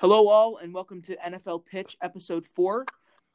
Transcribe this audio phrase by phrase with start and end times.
[0.00, 2.86] Hello, all, and welcome to NFL Pitch Episode 4.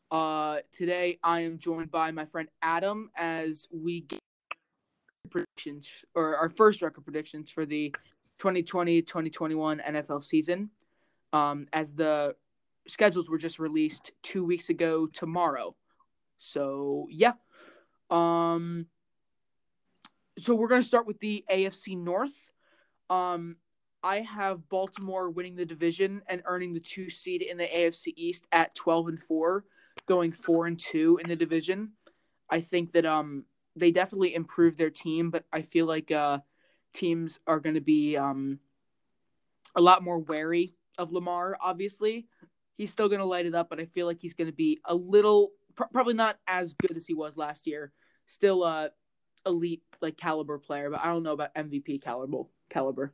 [0.09, 4.19] Uh, today, I am joined by my friend Adam as we get
[5.30, 7.93] predictions, or our first record predictions for the
[8.39, 10.71] 2020 2021 NFL season.
[11.34, 12.33] Um, as the
[12.88, 15.75] schedules were just released two weeks ago tomorrow.
[16.39, 17.34] So, yeah.
[18.09, 18.88] Um,
[20.39, 22.34] so, we're going to start with the AFC North.
[23.11, 23.57] Um,
[24.05, 28.45] I have Baltimore winning the division and earning the two seed in the AFC East
[28.52, 29.66] at 12 and 4,
[30.07, 31.93] going 4 and 2 in the division.
[32.47, 36.38] I think that um they definitely improved their team, but I feel like uh
[36.94, 38.59] teams are going to be um
[39.75, 42.27] a lot more wary of Lamar obviously.
[42.77, 44.80] He's still going to light it up, but I feel like he's going to be
[44.85, 47.91] a little pr- probably not as good as he was last year.
[48.27, 48.91] Still a
[49.47, 53.11] elite like caliber player, but I don't know about MVP caliber caliber.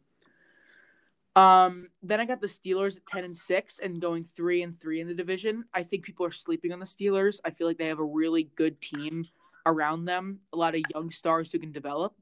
[1.36, 5.00] Um, then I got the Steelers at ten and six and going three and three
[5.00, 5.64] in the division.
[5.74, 7.40] I think people are sleeping on the Steelers.
[7.46, 9.24] I feel like they have a really good team
[9.66, 12.16] around them, a lot of young stars who can develop,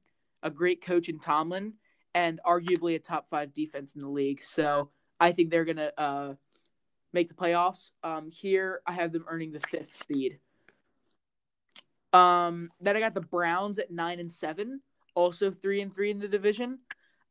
[0.44, 1.74] a great coach in Tomlin,
[2.14, 4.44] and arguably a top five defense in the league.
[4.44, 4.90] So
[5.20, 6.34] I think they're gonna uh,
[7.14, 7.92] make the playoffs.
[8.04, 10.40] Um, here I have them earning the fifth seed.
[12.14, 14.82] Um, then I got the Browns at nine and seven,
[15.16, 16.80] also three and three in the division.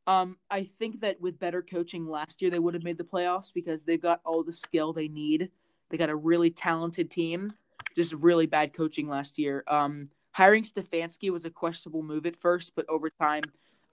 [0.07, 3.53] Um, I think that with better coaching last year, they would have made the playoffs
[3.53, 5.49] because they've got all the skill they need.
[5.89, 7.53] They got a really talented team,
[7.95, 9.63] just really bad coaching last year.
[9.67, 13.43] Um, hiring Stefanski was a questionable move at first, but over time,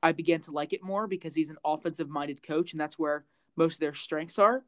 [0.02, 3.24] I began to like it more because he's an offensive minded coach, and that's where
[3.56, 4.64] most of their strengths are.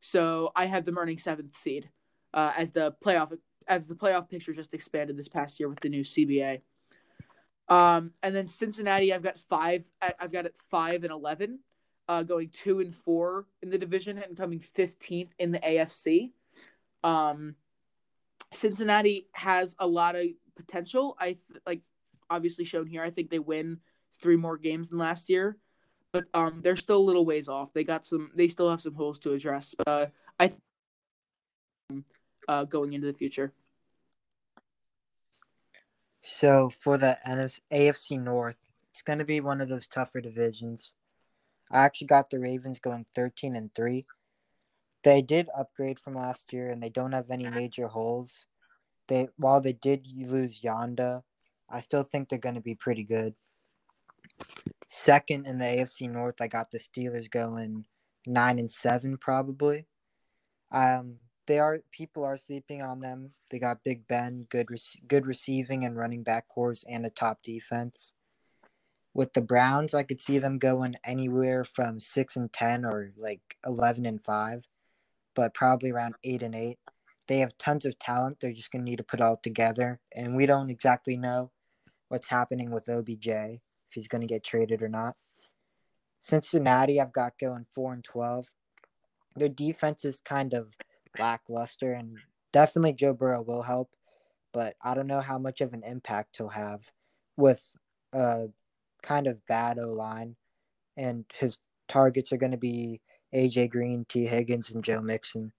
[0.00, 1.90] So I have them earning seventh seed
[2.32, 5.88] uh, as the playoff as the playoff picture just expanded this past year with the
[5.88, 6.60] new CBA.
[7.68, 9.84] Um, and then Cincinnati, I've got five.
[10.00, 11.60] I've got it five and eleven,
[12.08, 16.30] uh, going two and four in the division and coming fifteenth in the AFC.
[17.04, 17.56] Um,
[18.54, 21.16] Cincinnati has a lot of potential.
[21.20, 21.82] I th- like
[22.30, 23.02] obviously shown here.
[23.02, 23.80] I think they win
[24.20, 25.58] three more games than last year,
[26.12, 27.72] but um, they're still a little ways off.
[27.72, 28.30] They got some.
[28.34, 29.74] They still have some holes to address.
[29.76, 30.06] But uh,
[30.40, 30.52] I,
[31.90, 32.04] th-
[32.48, 33.52] uh, going into the future.
[36.20, 38.58] So for the NFC, AFC North,
[38.90, 40.92] it's going to be one of those tougher divisions.
[41.70, 44.04] I actually got the Ravens going 13 and 3.
[45.04, 48.46] They did upgrade from last year and they don't have any major holes.
[49.06, 51.22] They while they did lose Yanda,
[51.70, 53.34] I still think they're going to be pretty good.
[54.88, 57.84] Second in the AFC North, I got the Steelers going
[58.26, 59.86] 9 and 7 probably.
[60.72, 61.18] Um
[61.48, 63.30] they are people are sleeping on them.
[63.50, 64.68] They got Big Ben, good
[65.08, 68.12] good receiving and running back cores, and a top defense.
[69.14, 73.40] With the Browns, I could see them going anywhere from six and ten or like
[73.66, 74.68] eleven and five,
[75.34, 76.78] but probably around eight and eight.
[77.26, 78.38] They have tons of talent.
[78.40, 81.50] They're just gonna need to put all together, and we don't exactly know
[82.08, 85.16] what's happening with OBJ if he's gonna get traded or not.
[86.20, 88.48] Cincinnati, I've got going four and twelve.
[89.34, 90.74] Their defense is kind of
[91.18, 92.18] lackluster, and
[92.52, 93.90] definitely Joe Burrow will help,
[94.52, 96.90] but I don't know how much of an impact he'll have
[97.36, 97.64] with
[98.12, 98.48] a
[99.02, 100.36] kind of bad O line,
[100.96, 101.58] and his
[101.88, 103.00] targets are going to be
[103.34, 105.52] AJ Green, Tee Higgins, and Joe Mixon.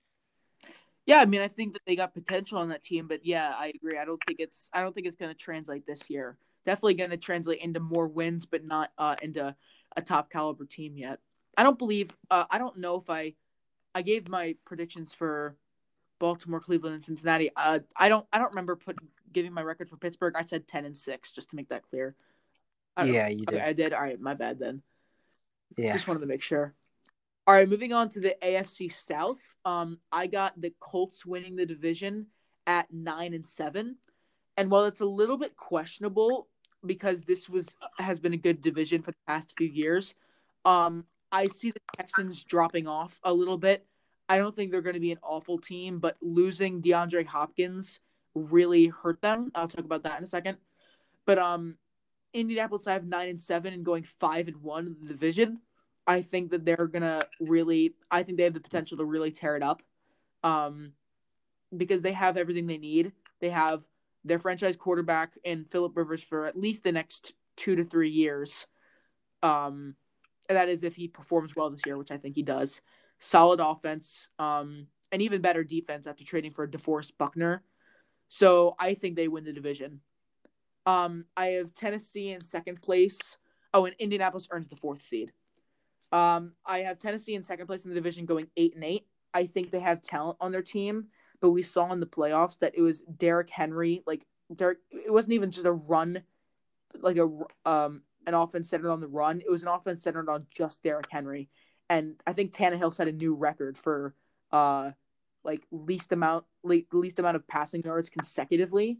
[1.06, 3.72] Yeah, I mean, I think that they got potential on that team, but yeah, I
[3.74, 3.98] agree.
[3.98, 6.38] I don't think it's I don't think it's going to translate this year.
[6.66, 9.56] Definitely going to translate into more wins, but not uh, into
[9.96, 11.20] a top caliber team yet.
[11.58, 12.16] I don't believe.
[12.30, 13.34] Uh, I don't know if I
[13.96, 15.56] I gave my predictions for
[16.20, 17.52] Baltimore, Cleveland, and Cincinnati.
[17.56, 20.36] Uh, I don't I don't remember putting giving my record for Pittsburgh.
[20.38, 22.16] I said ten and six, just to make that clear.
[23.04, 23.56] Yeah, you did.
[23.56, 23.94] Okay, I did.
[23.94, 24.82] All right, my bad then.
[25.78, 25.94] Yeah.
[25.94, 26.74] Just wanted to make sure.
[27.48, 29.40] All right, moving on to the AFC South.
[29.66, 32.28] Um, I got the Colts winning the division
[32.68, 33.98] at nine and seven,
[34.58, 36.48] and while it's a little bit questionable
[36.86, 40.16] because this was has been a good division for the past few years,
[40.66, 43.86] um, I see the Texans dropping off a little bit.
[44.28, 48.00] I don't think they're going to be an awful team, but losing DeAndre Hopkins
[48.36, 49.52] really hurt them.
[49.56, 50.60] I'll talk about that in a second.
[51.26, 51.78] But um,
[52.34, 55.62] Indianapolis, I have nine and seven and going five and one in the division.
[56.06, 57.94] I think that they're gonna really.
[58.10, 59.84] I think they have the potential to really tear it up,
[60.44, 60.94] um,
[61.76, 63.12] because they have everything they need.
[63.42, 63.84] They have
[64.26, 68.66] their franchise quarterback in Philip Rivers for at least the next two to three years.
[69.44, 69.96] Um,
[70.50, 72.82] and that is if he performs well this year, which I think he does.
[73.20, 77.64] Solid offense, um, and even better defense after trading for DeForest Buckner.
[78.28, 80.02] So I think they win the division.
[80.86, 83.38] Um, I have Tennessee in second place.
[83.74, 85.32] Oh, and Indianapolis earns the fourth seed.
[86.12, 89.06] Um, I have Tennessee in second place in the division, going eight and eight.
[89.34, 91.08] I think they have talent on their team,
[91.40, 94.02] but we saw in the playoffs that it was Derrick Henry.
[94.08, 94.26] Like
[94.56, 96.24] Derrick, it wasn't even just a run,
[97.00, 97.30] like a
[97.70, 99.42] um an offense centered on the run.
[99.42, 101.50] It was an offense centered on just Derrick Henry,
[101.90, 104.14] and I think Tannehill set a new record for
[104.52, 104.92] uh
[105.44, 109.00] like least amount like least amount of passing yards consecutively.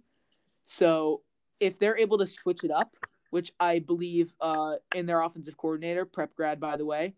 [0.66, 1.22] So
[1.60, 2.96] if they're able to switch it up,
[3.30, 7.14] which I believe uh in their offensive coordinator, prep grad by the way,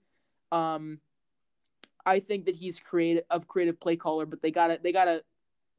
[0.52, 1.00] um
[2.06, 5.24] I think that he's creative of creative play caller, but they gotta they gotta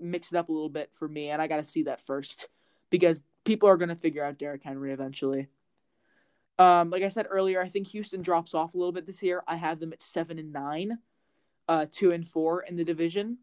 [0.01, 2.49] mix it up a little bit for me, and I gotta see that first
[2.91, 5.49] because people are gonna figure out Derrick Henry eventually.
[6.63, 9.43] Um, like I said earlier, I think Houston drops off a little bit this year.
[9.49, 10.99] I have them at seven and nine,
[11.69, 13.39] uh, two and four in the division.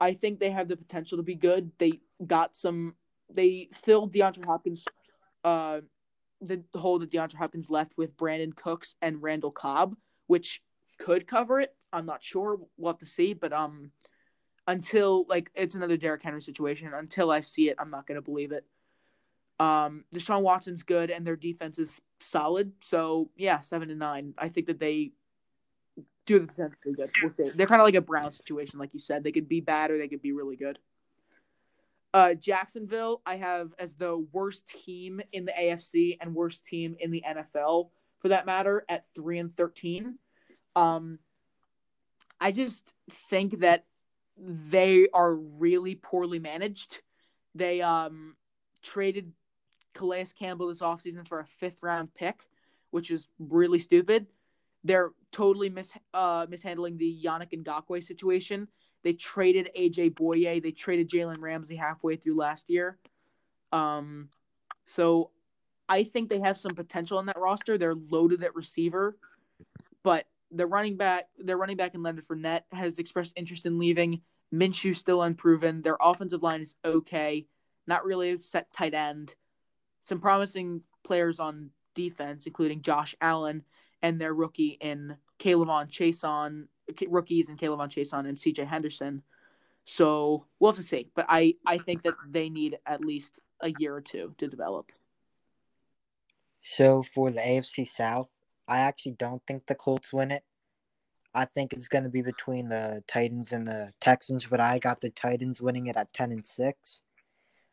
[0.00, 1.72] I think they have the potential to be good.
[1.78, 2.94] They got some.
[3.30, 4.82] They filled DeAndre Hopkins,
[5.44, 5.80] uh,
[6.40, 9.94] the hole that DeAndre Hopkins left with Brandin Cooks and Randall Cobb,
[10.26, 10.62] which
[10.98, 11.74] could cover it.
[11.92, 12.58] I'm not sure.
[12.78, 13.34] We'll have to see.
[13.34, 13.90] But um,
[14.66, 16.94] until like it's another Derrick Henry situation.
[16.94, 18.64] Until I see it, I'm not gonna believe it.
[19.60, 22.72] Um, Deshaun Watson's good, and their defense is solid.
[22.80, 24.34] So yeah, seven to nine.
[24.38, 25.12] I think that they
[26.26, 27.10] do the potential good.
[27.22, 27.56] We'll see.
[27.56, 29.24] They're kind of like a Brown situation, like you said.
[29.24, 30.78] They could be bad or they could be really good.
[32.12, 37.10] Uh, Jacksonville, I have as the worst team in the AFC and worst team in
[37.10, 37.90] the NFL
[38.20, 40.18] for that matter at three and thirteen.
[40.76, 41.18] Um,
[42.40, 42.92] I just
[43.30, 43.84] think that
[44.38, 47.00] they are really poorly managed.
[47.54, 48.36] They um
[48.82, 49.32] traded
[49.94, 52.48] Calais Campbell this offseason for a fifth round pick,
[52.90, 54.26] which is really stupid.
[54.82, 58.68] They're totally mis uh mishandling the Yannick Ngakoue situation.
[59.02, 60.62] They traded AJ Bouye.
[60.62, 62.98] They traded Jalen Ramsey halfway through last year.
[63.70, 64.30] Um,
[64.86, 65.30] so
[65.88, 67.76] I think they have some potential in that roster.
[67.76, 69.16] They're loaded at receiver,
[70.02, 74.22] but their running back, their running back in Leonard Fournette has expressed interest in leaving.
[74.52, 75.82] Minshew still unproven.
[75.82, 77.46] Their offensive line is okay,
[77.86, 79.34] not really a set tight end.
[80.04, 83.64] Some promising players on defense, including Josh Allen
[84.02, 86.68] and their rookie in K'Lavon Chaisson,
[87.08, 88.64] rookies in K'Lavon Chaisson and C.J.
[88.66, 89.22] Henderson.
[89.86, 93.72] So we'll have to see, but I I think that they need at least a
[93.78, 94.90] year or two to develop.
[96.62, 100.42] So for the AFC South, I actually don't think the Colts win it.
[101.34, 105.00] I think it's going to be between the Titans and the Texans, but I got
[105.00, 107.02] the Titans winning it at 10 and 6.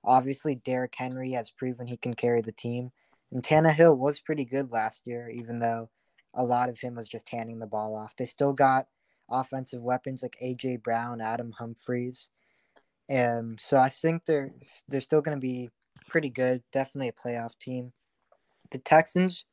[0.03, 2.91] Obviously, Derrick Henry has proven he can carry the team,
[3.31, 5.89] and Tannehill was pretty good last year, even though
[6.33, 8.15] a lot of him was just handing the ball off.
[8.15, 8.87] They still got
[9.29, 12.29] offensive weapons like AJ Brown, Adam Humphries.
[13.09, 14.51] and um, so I think they're
[14.87, 15.69] they're still going to be
[16.07, 16.63] pretty good.
[16.71, 17.93] Definitely a playoff team.
[18.71, 19.45] The Texans,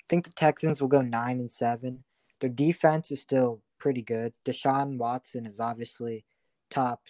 [0.00, 2.04] I think the Texans will go nine and seven.
[2.40, 4.32] Their defense is still pretty good.
[4.44, 6.24] Deshaun Watson is obviously
[6.70, 7.02] top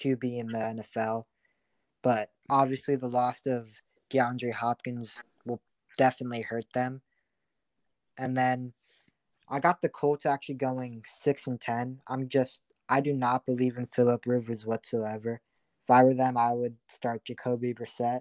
[0.00, 1.24] QB in the NFL,
[2.04, 3.80] but obviously the loss of
[4.10, 5.62] DeAndre Hopkins will
[5.96, 7.00] definitely hurt them.
[8.18, 8.74] And then
[9.48, 12.00] I got the Colts actually going six and ten.
[12.06, 15.40] I'm just I do not believe in Philip Rivers whatsoever.
[15.82, 18.20] If I were them, I would start Jacoby Brissett.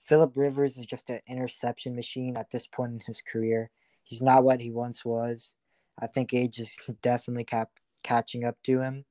[0.00, 3.70] Philip Rivers is just an interception machine at this point in his career.
[4.02, 5.54] He's not what he once was.
[5.98, 9.04] I think age is definitely cap- catching up to him.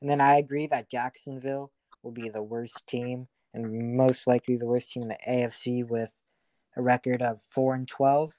[0.00, 4.66] And then I agree that Jacksonville will be the worst team and most likely the
[4.66, 6.18] worst team in the AFC with
[6.76, 8.32] a record of 4 and 12.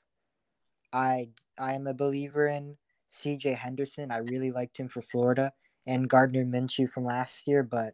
[0.94, 2.78] I I am a believer in
[3.12, 4.12] CJ Henderson.
[4.12, 5.54] I really liked him for Florida
[5.86, 7.94] and Gardner Minshew from last year, but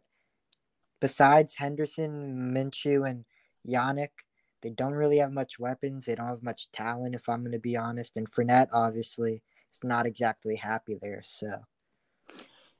[1.00, 3.24] besides Henderson, Minshew, and
[3.66, 4.10] Yannick,
[4.62, 6.04] they don't really have much weapons.
[6.04, 8.16] They don't have much talent, if I'm going to be honest.
[8.16, 11.22] And Fournette, obviously, is not exactly happy there.
[11.24, 11.48] So,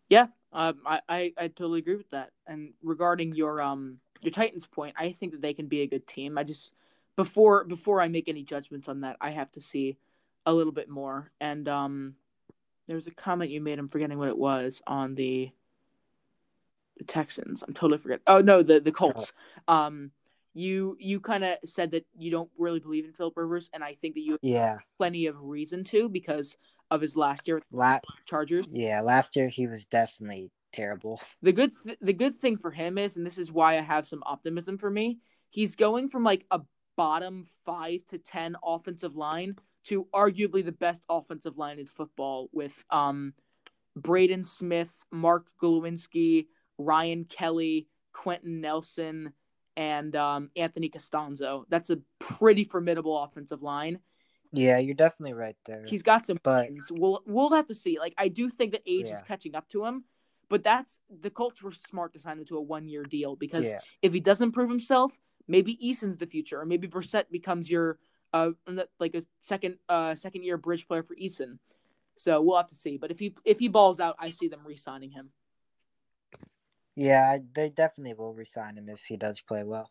[0.09, 2.31] yeah, um, I, I, I totally agree with that.
[2.47, 6.07] And regarding your um your Titans point, I think that they can be a good
[6.07, 6.39] team.
[6.39, 6.73] I just
[7.17, 9.99] before before I make any judgments on that, I have to see
[10.47, 11.31] a little bit more.
[11.41, 12.15] And um,
[12.87, 13.79] there was a comment you made.
[13.79, 15.51] I'm forgetting what it was on the
[16.97, 17.63] the Texans.
[17.63, 18.25] I'm totally forgetting.
[18.27, 19.33] Oh no, the the Colts.
[19.69, 20.11] Um,
[20.55, 23.95] you you kind of said that you don't really believe in Philip Rivers, and I
[23.95, 26.57] think that you have yeah plenty of reason to because
[26.91, 28.67] of his last year with La- Chargers.
[28.69, 31.21] Yeah, last year he was definitely terrible.
[31.43, 34.07] The good th- the good thing for him is, and this is why I have
[34.07, 35.19] some optimism for me.
[35.51, 36.61] He's going from like a
[36.97, 42.85] bottom five to ten offensive line to arguably the best offensive line in football with
[42.91, 43.35] um
[43.97, 46.47] Braden Smith, Mark Glowinski,
[46.79, 49.33] Ryan Kelly, Quenton Nelson,
[49.77, 51.65] and um, Anthony Castonzo.
[51.69, 53.99] That's a pretty formidable offensive line.
[54.53, 55.85] Yeah, you're definitely right there.
[55.87, 56.71] He's got some But-.
[56.91, 57.99] We'll we'll have to see.
[57.99, 59.17] Like I do think that age Yeah.
[59.17, 60.05] is catching up to him,
[60.49, 63.67] but that's the Colts were smart to sign him to a one year deal because
[63.67, 67.99] yeah, if he doesn't prove himself, maybe Eason's the future, or maybe Brissett becomes your
[68.33, 68.51] uh
[68.99, 71.59] like a second uh second year bridge player for Eason.
[72.17, 72.97] So we'll have to see.
[72.97, 75.31] But if he if he balls out, I see them re-signing him.
[76.97, 79.91] yeah, they definitely will resign him if he does play well.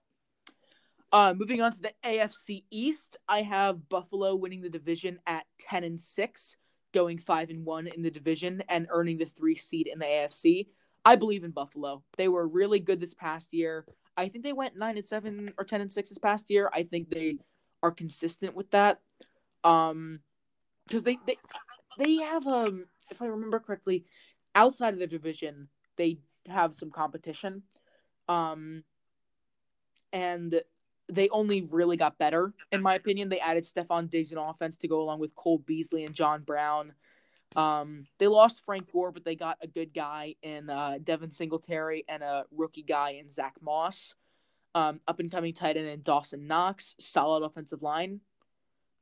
[1.11, 5.83] Uh, moving on to the AFC East, I have Buffalo winning the division at ten
[5.83, 6.57] and six,
[6.93, 10.67] going five and one in the division, and earning the three seed in the AFC.
[11.05, 12.03] I believe in Buffalo.
[12.17, 13.85] They were really good this past year.
[14.17, 16.69] I think they went nine and seven or ten and six this past year.
[16.73, 17.37] I think they
[17.81, 18.99] are consistent with that.
[19.63, 20.19] Um,
[20.87, 21.37] because they they
[21.97, 24.05] they have um, if I remember correctly,
[24.55, 27.63] outside of the division, they have some competition.
[28.27, 28.83] Um,
[30.11, 30.61] and
[31.09, 33.29] they only really got better, in my opinion.
[33.29, 36.93] They added Stefon Diggs in offense to go along with Cole Beasley and John Brown.
[37.55, 42.03] Um, they lost Frank Gore, but they got a good guy in uh, Devin Singletary
[42.07, 44.15] and a rookie guy in Zach Moss.
[44.75, 48.19] Um, up and coming tight end in Dawson Knox, solid offensive line.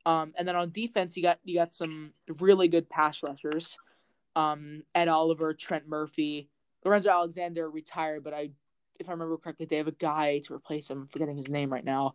[0.06, 3.76] Um, and then on defense, you got you got some really good pass rushers.
[4.36, 6.48] Um, Ed Oliver, Trent Murphy,
[6.84, 8.50] Lorenzo Alexander retired, but I
[8.98, 11.02] if I remember correctly, they have a guy to replace him.
[11.02, 12.14] I'm forgetting his name right now.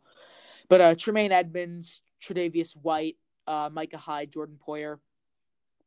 [0.70, 5.00] But uh, Tremaine Edmunds, Tre'Davious White, uh, Micah Hyde, Jordan Poyer,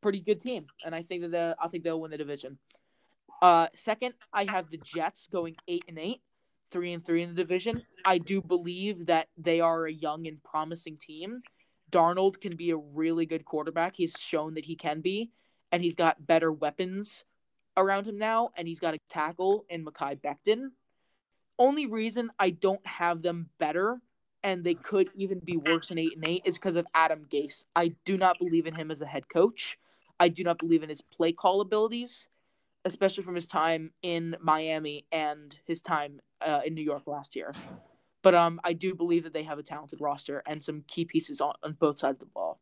[0.03, 2.59] pretty good team, and I think that the, I think they'll win the division.
[3.41, 6.21] Uh, second, I have the Jets going eight and eight,
[6.71, 7.83] three and three in the division.
[8.05, 11.37] I do believe that they are a young and promising team.
[11.91, 13.97] Darnold can be a really good quarterback.
[13.97, 15.31] He's shown that he can be,
[15.73, 17.25] and he's got better weapons
[17.77, 20.71] around him now, and he's got a tackle in Mekhi Becton.
[21.59, 24.01] Only reason I don't have them better,
[24.43, 27.65] and they could even be worse than eight and eight, is because of Adam Gase.
[27.77, 29.79] I do not believe in him as a head coach.
[30.19, 32.29] I do not believe in his play call abilities,
[32.85, 37.53] especially from his time in Miami and his time uh, in New York last year.
[38.23, 41.41] But um, I do believe that they have a talented roster and some key pieces
[41.41, 42.59] on, on both sides of the ball.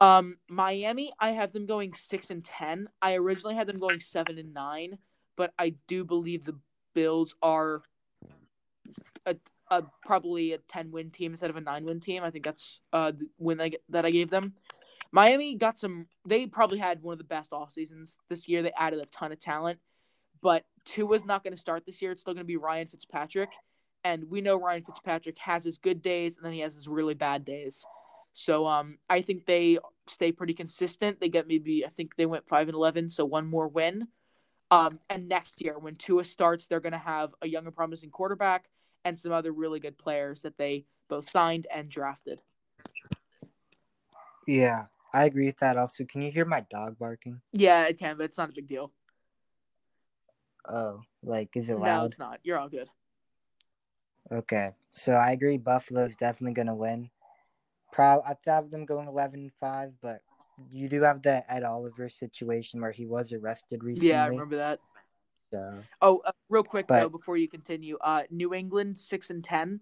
[0.00, 2.88] Um, Miami, I have them going six and ten.
[3.00, 4.98] I originally had them going seven and nine,
[5.36, 6.56] but I do believe the
[6.96, 7.82] Bills are
[9.26, 9.36] a,
[9.70, 12.24] a probably a ten win team instead of a nine win team.
[12.24, 14.54] I think that's uh win I, that I gave them.
[15.12, 16.06] Miami got some.
[16.26, 18.62] They probably had one of the best off seasons this year.
[18.62, 19.78] They added a ton of talent,
[20.40, 22.12] but two Tua's not going to start this year.
[22.12, 23.50] It's still going to be Ryan Fitzpatrick,
[24.02, 27.14] and we know Ryan Fitzpatrick has his good days and then he has his really
[27.14, 27.84] bad days.
[28.32, 31.20] So um, I think they stay pretty consistent.
[31.20, 34.08] They get maybe I think they went five and eleven, so one more win.
[34.70, 38.10] Um, and next year when Tua starts, they're going to have a young and promising
[38.10, 38.68] quarterback
[39.04, 42.40] and some other really good players that they both signed and drafted.
[44.46, 45.76] Yeah, I agree with that.
[45.76, 47.40] Also, can you hear my dog barking?
[47.52, 48.92] Yeah, it can, but it's not a big deal.
[50.68, 52.00] Oh, like is it loud?
[52.00, 52.40] No, it's not.
[52.42, 52.88] You're all good.
[54.32, 55.58] Okay, so I agree.
[55.58, 57.10] Buffalo's definitely gonna win.
[57.92, 60.22] Prob I have them going 11 5, but
[60.70, 64.10] you do have the Ed Oliver situation where he was arrested recently.
[64.10, 64.80] Yeah, I remember that.
[65.50, 65.72] So
[66.02, 69.80] Oh, uh, real quick But- though, before you continue, uh, New England six and ten.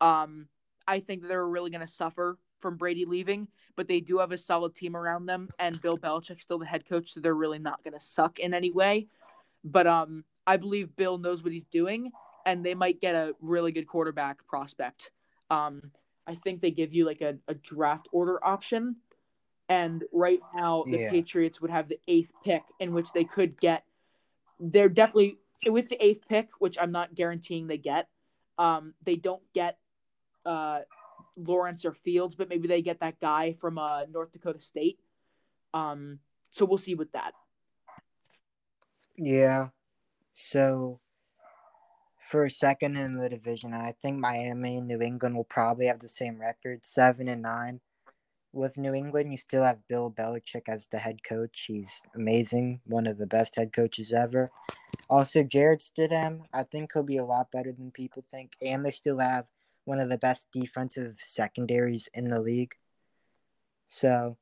[0.00, 0.48] Um,
[0.86, 4.38] I think they're really going to suffer from Brady leaving, but they do have a
[4.38, 7.82] solid team around them, and Bill Belichick's still the head coach, so they're really not
[7.84, 9.04] going to suck in any way.
[9.64, 12.12] But um, I believe Bill knows what he's doing,
[12.44, 15.10] and they might get a really good quarterback prospect.
[15.50, 15.90] Um,
[16.26, 18.96] I think they give you like a, a draft order option,
[19.68, 21.10] and right now the Yeah.
[21.10, 23.84] Patriots would have the eighth pick, in which they could get.
[24.60, 28.08] They're definitely with the eighth pick, which I'm not guaranteeing they get.
[28.58, 29.78] Um, they don't get
[30.44, 30.80] uh,
[31.36, 34.98] Lawrence or Fields, but maybe they get that guy from uh, North Dakota State.
[35.74, 36.20] Um,
[36.50, 37.34] so we'll see with that.
[39.18, 39.68] yeah,
[40.32, 41.00] so
[42.20, 46.08] for second in the division, I think Miami and New England will probably have the
[46.08, 47.80] same record, seven and nine.
[48.56, 51.66] With New England, you still have Bill Belichick as the head coach.
[51.68, 54.50] He's amazing, one of the best head coaches ever.
[55.10, 58.92] Also, Jarrett Stidham, I think he'll be a lot better than people think, and they
[58.92, 59.46] still have
[59.84, 62.74] one of the best defensive secondaries in the league.
[63.88, 64.38] So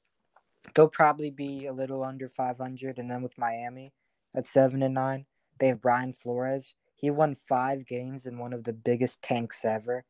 [0.74, 2.98] they'll probably be a little under 500.
[2.98, 3.92] And then with Miami
[4.32, 5.26] at seven and nine,
[5.58, 6.76] they have Brian Flores.
[6.94, 10.04] He won five games in one of the biggest tanks ever.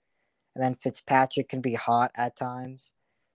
[0.55, 2.93] And then Fitzpatrick can be hot at times.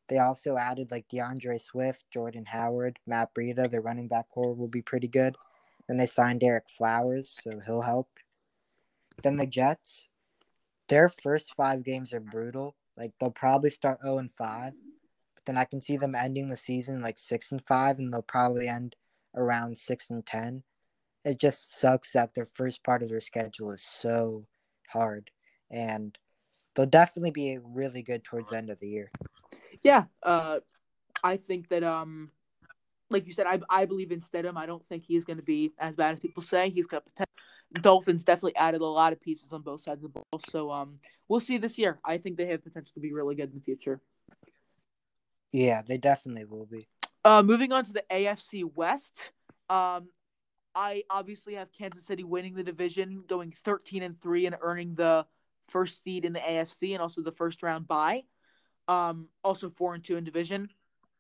[0.10, 3.70] They also added like D'Andre Swift, Jordan Howard, Matt Breida.
[3.70, 5.38] Their running back core will be pretty good.
[5.88, 8.10] Then they signed Ereck Flowers, so he'll help.
[9.22, 10.08] Then the Jets,
[10.88, 12.76] their first five games are brutal.
[12.98, 14.74] Like they'll probably start 0 and 5,
[15.36, 18.22] but then I can see them ending the season like six and five, and they'll
[18.24, 18.96] probably end
[19.36, 20.64] around six and ten.
[21.24, 24.48] It just sucks that their first part of their schedule is so
[24.90, 25.30] hard,
[25.70, 26.18] and
[26.76, 29.12] they'll definitely be really good towards the end of the year.
[29.84, 30.60] Yeah, uh,
[31.24, 32.32] I think that um,
[33.10, 34.58] like you said, I I believe in Stidham.
[34.58, 36.70] I don't think he's going to be as bad as people say.
[36.70, 37.34] He's got potential.
[37.82, 41.00] Dolphins definitely added a lot of pieces on both sides of the ball, so um,
[41.28, 42.00] we'll see this year.
[42.04, 44.02] I think they have potential to be really good in the future.
[45.52, 46.88] Yeah, they definitely will be.
[47.24, 49.20] Uh, moving on to the AFC West.
[49.70, 50.08] Um,
[50.74, 55.26] I obviously have Kansas City winning the division, going 13 and 3 and earning the
[55.70, 58.24] first seed in the AFC and also the first round bye.
[58.90, 60.68] Um, also 4 and 2 in division.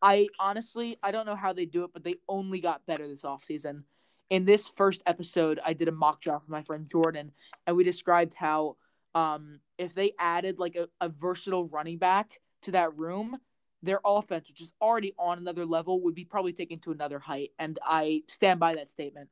[0.01, 3.23] I honestly I don't know how they do it, but they only got better this
[3.23, 3.83] offseason.
[4.29, 7.31] In this first episode, I did a mock draft with my friend Jordan,
[7.65, 8.75] and we described how
[9.15, 13.37] um, if they added like a, a versatile running back to that room,
[13.81, 17.51] their offense, which is already on another level, would be probably taken to another height.
[17.57, 19.29] And I stand by that statement.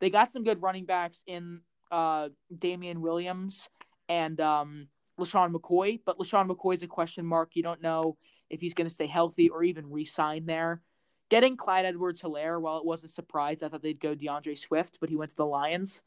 [0.00, 3.68] They got some good running backs in uh, Damien Williams
[4.08, 4.88] and um,
[5.20, 7.50] LeSean McCoy, but LeSean McCoy is a question mark.
[7.54, 8.16] You don't know
[8.48, 10.82] if he's going to stay healthy or even re-sign there.
[11.28, 14.98] Getting Clyde Edwards Helaire, while it was a surprise, I thought they'd go D'Andre Swift,
[15.00, 16.02] but he went to the Lions.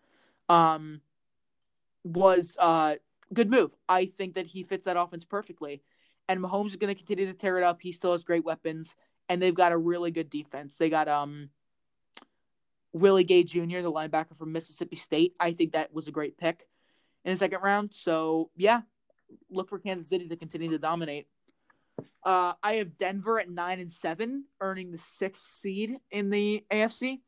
[0.50, 1.00] Um,
[2.04, 2.96] was a uh,
[3.34, 3.72] good move.
[3.88, 5.82] I think that he fits that offense perfectly.
[6.28, 7.82] And Mahomes is going to continue to tear it up.
[7.82, 8.96] He still has great weapons,
[9.30, 10.76] and they've got a really good defense.
[10.78, 11.50] They got um
[12.94, 15.34] Willie Gay Jr., the linebacker from Mississippi State.
[15.40, 16.68] I think that was a great pick
[17.26, 17.94] in the second round.
[17.94, 18.82] So yeah,
[19.50, 21.28] look for Kansas City to continue to dominate.
[22.24, 27.20] Uh, I have Denver at nine and seven, earning the sixth seed in the AFC,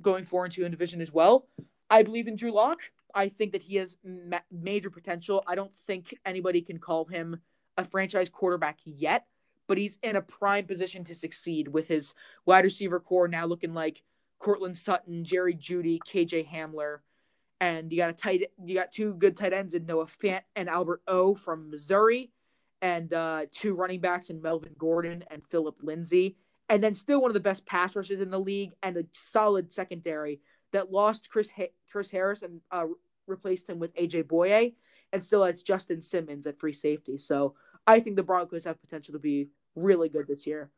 [0.00, 1.46] going four and two in division as well.
[1.90, 2.78] I believe in Drew Lock.
[3.14, 5.44] I think that he has ma- major potential.
[5.46, 7.40] I don't think anybody can call him
[7.76, 9.26] a franchise quarterback yet,
[9.68, 12.14] but he's in a prime position to succeed with his
[12.46, 14.02] wide receiver core now looking like
[14.38, 16.98] Courtland Sutton, Jerry Jeudy, KJ Hamler,
[17.62, 20.68] and you got a tight you got two good tight ends in Noah Fant and
[20.68, 22.32] Albert O from Missouri
[22.82, 26.36] and uh, two running backs in Melvin Gordon and Philip Lindsay,
[26.68, 29.72] and then still one of the best pass rushers in the league and a solid
[29.72, 30.40] secondary
[30.72, 32.86] that lost Chris ha- Chris Harris and uh,
[33.28, 34.74] replaced him with AJ Bouye,
[35.12, 37.16] and still has Justin Simmons at free safety.
[37.16, 37.54] So
[37.86, 40.68] I think the Broncos have potential to be really good this year.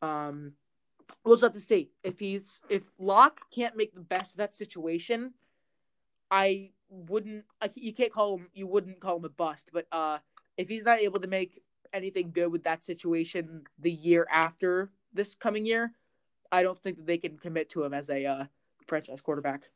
[0.00, 0.52] Um,
[1.24, 4.54] we'll just have to see if he's if Lock can't make the best of that
[4.54, 5.32] situation.
[6.30, 7.44] I wouldn't.
[7.60, 8.48] I, you can't call him.
[8.54, 10.18] You wouldn't call him a bust, but uh,
[10.56, 11.62] if he's not able to make
[11.92, 15.92] anything good with that situation the year after this coming year,
[16.52, 18.44] I don't think that they can commit to him as a uh,
[18.86, 19.70] franchise quarterback.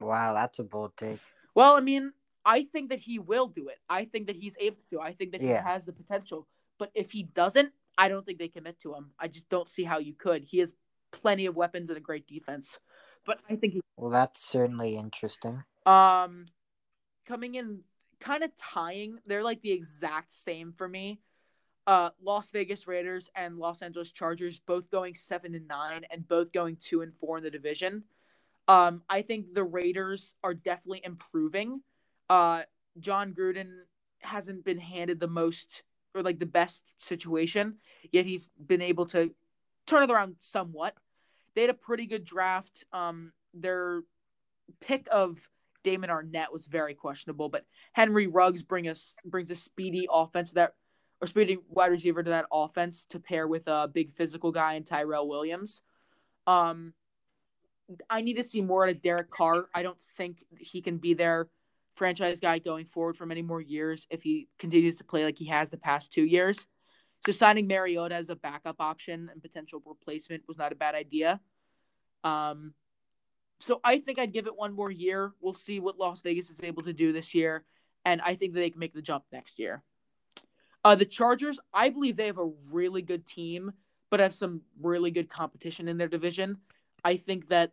[0.00, 1.20] Wow, that's a bold take.
[1.54, 2.12] Well, I mean,
[2.44, 3.78] I think that he will do it.
[3.88, 5.00] I think that he's able to.
[5.00, 5.62] I think that Yeah.
[5.62, 6.46] he has the potential.
[6.78, 9.10] But if he doesn't, I don't think they commit to him.
[9.18, 10.44] I just don't see how you could.
[10.44, 10.74] He has
[11.10, 12.78] plenty of weapons and a great defense.
[13.30, 15.62] But I think he Well, that's certainly interesting.
[15.86, 16.46] um
[17.26, 17.82] coming in
[18.18, 19.20] kind of tying.
[19.24, 21.20] They're like the exact same for me.
[21.86, 26.50] Uh Las Vegas Raiders and Los Angeles Chargers both going 7 and 9 and both
[26.50, 28.02] going 2 and 4 in the division.
[28.66, 31.82] Um I think the Raiders are definitely improving.
[32.28, 32.62] Uh
[32.98, 33.84] Jon Gruden
[34.22, 35.84] hasn't been handed the most
[36.16, 37.76] or like the best situation,
[38.10, 39.30] yet he's been able to
[39.86, 40.94] turn it around somewhat.
[41.54, 42.84] They had a pretty good draft.
[42.92, 44.02] Um their
[44.80, 45.38] pick of
[45.82, 50.74] Damon Arnette was very questionable, but Henry Ruggs bring us brings a speedy offense that
[51.20, 54.84] or speedy wide receiver to that offense to pair with a big physical guy in
[54.84, 55.82] Tyrell Williams.
[56.46, 56.94] Um,
[58.08, 59.66] I need to see more out of Derek Carr.
[59.74, 61.48] I don't think he can be their
[61.94, 65.46] franchise guy going forward for many more years if he continues to play like he
[65.46, 66.66] has the past two years.
[67.26, 71.40] So signing Mariota as a backup option and potential replacement was not a bad idea.
[72.24, 72.72] Um,
[73.58, 75.32] so I think I'd give it one more year.
[75.40, 77.64] We'll see what Las Vegas is able to do this year,
[78.06, 79.82] and I think that they can make the jump next year.
[80.82, 83.72] Uh, the Chargers, I believe they have a really good team,
[84.10, 86.56] but have some really good competition in their division.
[87.04, 87.72] I think that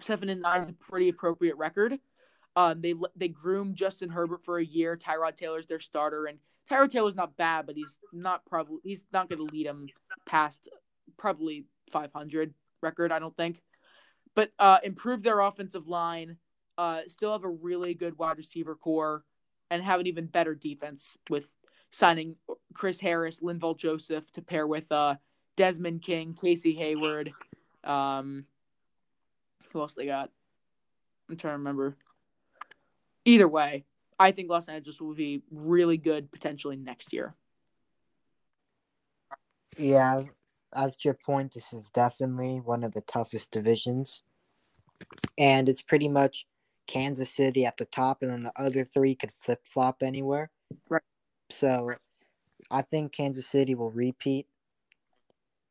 [0.00, 1.98] seven and nine is a pretty appropriate record.
[2.54, 4.96] Um, they they groomed Justin Herbert for a year.
[4.96, 6.38] Tyrod Taylor's their starter, and
[6.70, 9.88] Tyrod Taylor's not bad, but he's not probably he's not going to lead them
[10.26, 10.68] past
[11.16, 13.12] probably 500 record.
[13.12, 13.60] I don't think
[14.34, 16.36] but uh, improve their offensive line,
[16.78, 19.24] uh, still have a really good wide receiver core,
[19.70, 21.46] and have an even better defense with
[21.90, 22.36] signing
[22.74, 25.16] Chris Harris, Linval Joseph to pair with uh,
[25.56, 27.32] Desmond King, Casey Hayward.
[27.84, 28.44] Um,
[29.72, 30.30] who else they got?
[31.28, 31.96] I'm trying to remember.
[33.24, 33.84] Either way,
[34.20, 37.34] I think Los Angeles will be really good potentially next year.
[39.78, 40.24] Yeah,
[40.74, 44.22] as to your point, this is definitely one of the toughest divisions.
[45.38, 46.46] And it's pretty much
[46.86, 50.50] Kansas City at the top, and then the other three could flip flop anywhere.
[50.90, 51.00] Right.
[51.48, 51.92] So
[52.70, 54.46] I think Kansas City will repeat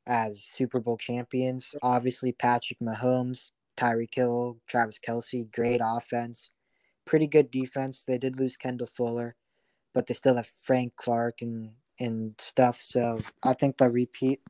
[0.07, 1.75] as Super Bowl champions.
[1.83, 6.49] Obviously, Patrick Mahomes, Tyreek Hill, Travis Kelce, great offense,
[7.10, 8.04] pretty good defense.
[8.04, 9.36] They did lose Kendall Fuller,
[9.95, 12.80] but they still have Frank Clark and and stuff.
[12.80, 14.41] So I think they'll repeat.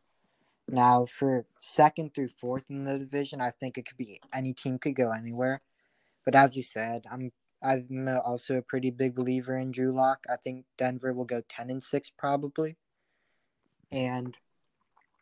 [0.67, 4.77] Now for second through fourth in the division, I think it could be any team
[4.77, 5.61] could go anywhere.
[6.25, 7.31] But as you said, I'm
[7.63, 10.25] I'm also a pretty big believer in Drew Lock.
[10.29, 12.75] I think Denver will go ten and six probably,
[13.89, 14.35] and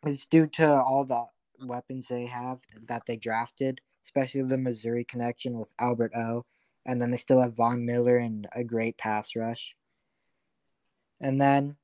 [0.04, 1.24] it's due to all the
[1.64, 6.44] weapons they have that they drafted, especially the Missouri connection with Albert O,
[6.88, 9.76] and then they still have Von Miller and a great pass rush.
[11.20, 11.76] And then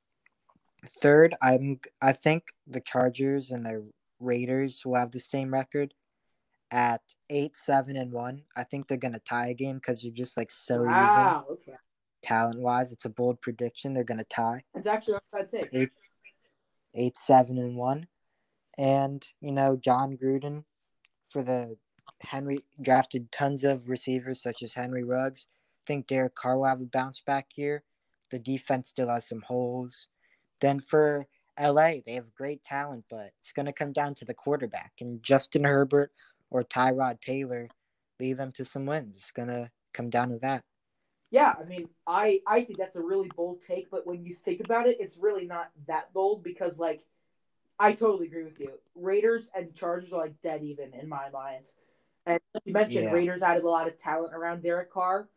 [1.02, 3.86] third, I'm I think the Chargers and the
[4.18, 5.92] Raiders will have the same record
[6.70, 8.44] at eight, seven, and one.
[8.56, 11.78] I think they're gonna tie a game because you're just like so wow, even okay.
[12.22, 12.90] talent wise.
[12.90, 13.92] It's a bold prediction.
[13.92, 15.68] They're gonna tie It's actually what I'd take.
[15.74, 15.90] eight,
[16.94, 18.06] eight, seven, and one.
[18.78, 20.64] And you know Jon Gruden
[21.26, 21.76] for the
[22.20, 25.46] Henry drafted tons of receivers such as Henry Ruggs.
[25.82, 27.82] I think Derek Carr will have a bounce back here.
[28.30, 30.08] The defense still has some holes.
[30.60, 31.26] Then for
[31.60, 34.92] LA, they have great talent, but it's going to come down to the quarterback.
[35.00, 36.12] And Justin Herbert
[36.50, 37.68] or Tyrod Taylor
[38.18, 39.16] lead them to some wins.
[39.16, 40.64] It's going to come down to that.
[41.30, 44.60] Yeah, I mean, I I think that's a really bold take, but when you think
[44.60, 47.04] about it, it's really not that bold because like
[47.78, 48.70] I totally agree with you.
[48.94, 51.64] Raiders and Chargers are like dead even in my mind.
[52.26, 53.12] And you mentioned Yeah.
[53.12, 55.28] Raiders added a lot of talent around Derek Carr.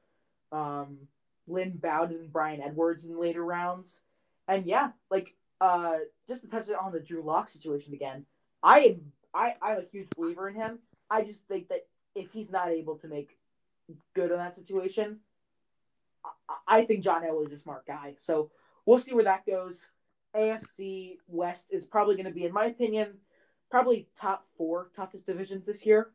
[0.52, 1.08] Um,
[1.48, 4.00] Lynn Bowden and Bryan Edwards in later rounds.
[4.48, 5.98] And yeah, like uh
[6.28, 8.26] just to touch on the Drew Lock situation again,
[8.62, 10.80] I am I, I'm a huge believer in him.
[11.10, 13.38] I just think that if he's not able to make
[14.14, 15.20] good on that situation,
[16.50, 18.16] I- I think John Elway is a smart guy.
[18.18, 18.52] So
[18.86, 19.86] we'll see where that goes.
[20.36, 23.20] AFC West is probably going to be, in my opinion,
[23.70, 26.12] probably top four toughest divisions this year,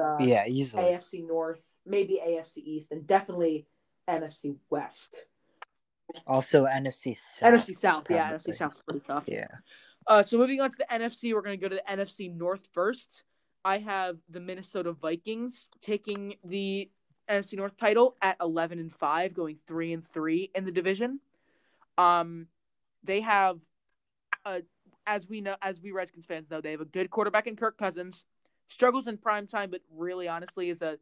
[0.00, 0.82] along with uh, yeah, easily.
[0.84, 3.66] AFC North, maybe AFC East, and definitely
[4.08, 5.24] NFC West.
[6.26, 7.52] Also, NFC South.
[7.54, 8.32] NFC South, yeah.
[8.32, 9.24] NFC South is pretty tough.
[9.28, 9.46] Yeah.
[10.06, 12.66] Uh, so moving on to the NFC, we're going to go to the NFC North
[12.72, 13.22] first.
[13.64, 16.90] I have the Minnesota Vikings taking the
[17.30, 21.20] NFC North title at 11 and 5, going 3 and 3 in the division.
[21.98, 22.46] Um
[23.04, 23.60] they have
[24.44, 24.60] uh
[25.06, 27.76] as we know as we Redskins fans know, they have a good quarterback in Kirk
[27.76, 28.24] Cousins.
[28.70, 30.98] Struggles in prime time, but really honestly is a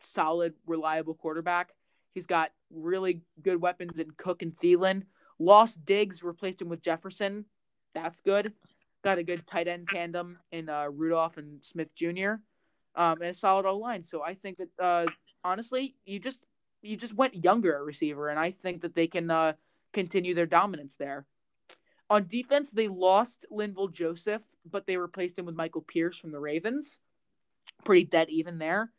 [0.00, 1.70] solid, reliable quarterback.
[2.14, 5.02] He's got really good weapons in Cook and Thielen.
[5.38, 7.44] Lost Diggs, replaced him with Jefferson.
[7.94, 8.52] That's good.
[9.02, 12.34] Got a good tight end tandem in uh, Rudolph and Smith Jr.
[12.94, 14.02] Um, and a solid O line.
[14.02, 15.06] So I think that uh,
[15.44, 16.40] honestly, you just
[16.82, 19.52] you just went younger at receiver, and I think that they can uh,
[19.92, 21.26] continue their dominance there.
[22.08, 26.38] On defense, they lost Linval Joseph, but they replaced him with Michael Pierce from the
[26.38, 26.98] Ravens.
[27.84, 28.90] Pretty dead even there.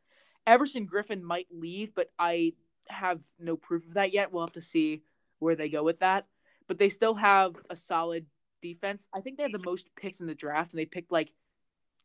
[0.46, 2.54] Everson Griffen might leave, but I
[2.88, 4.32] have no proof of that yet.
[4.32, 5.04] We'll have to see
[5.40, 6.26] where they go with that.
[6.68, 8.26] But they still have a solid
[8.62, 9.08] defense.
[9.14, 11.32] I think they have the most picks in the draft, and they picked like